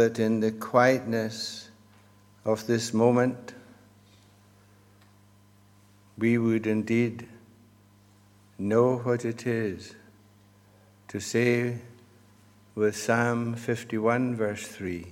[0.00, 1.68] That in the quietness
[2.46, 3.52] of this moment,
[6.16, 7.28] we would indeed
[8.58, 9.94] know what it is
[11.08, 11.80] to say
[12.74, 15.06] with Psalm 51, verse 3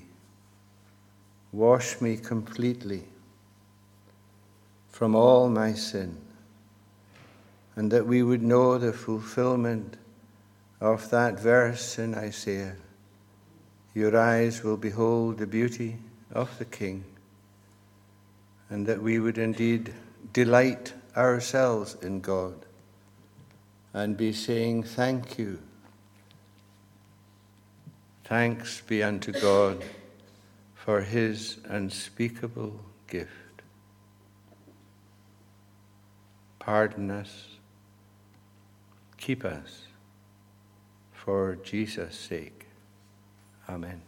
[1.52, 3.04] Wash me completely
[4.88, 6.16] from all my sin,
[7.76, 9.98] and that we would know the fulfillment
[10.80, 12.76] of that verse in Isaiah
[13.98, 15.96] Your eyes will behold the beauty
[16.30, 17.02] of the King,
[18.70, 19.92] and that we would indeed
[20.32, 22.54] delight ourselves in God
[23.92, 25.58] and be saying, Thank you.
[28.22, 29.82] Thanks be unto God
[30.76, 33.62] for his unspeakable gift.
[36.60, 37.46] Pardon us,
[39.16, 39.88] keep us
[41.12, 42.57] for Jesus' sake.
[43.68, 44.00] Amen.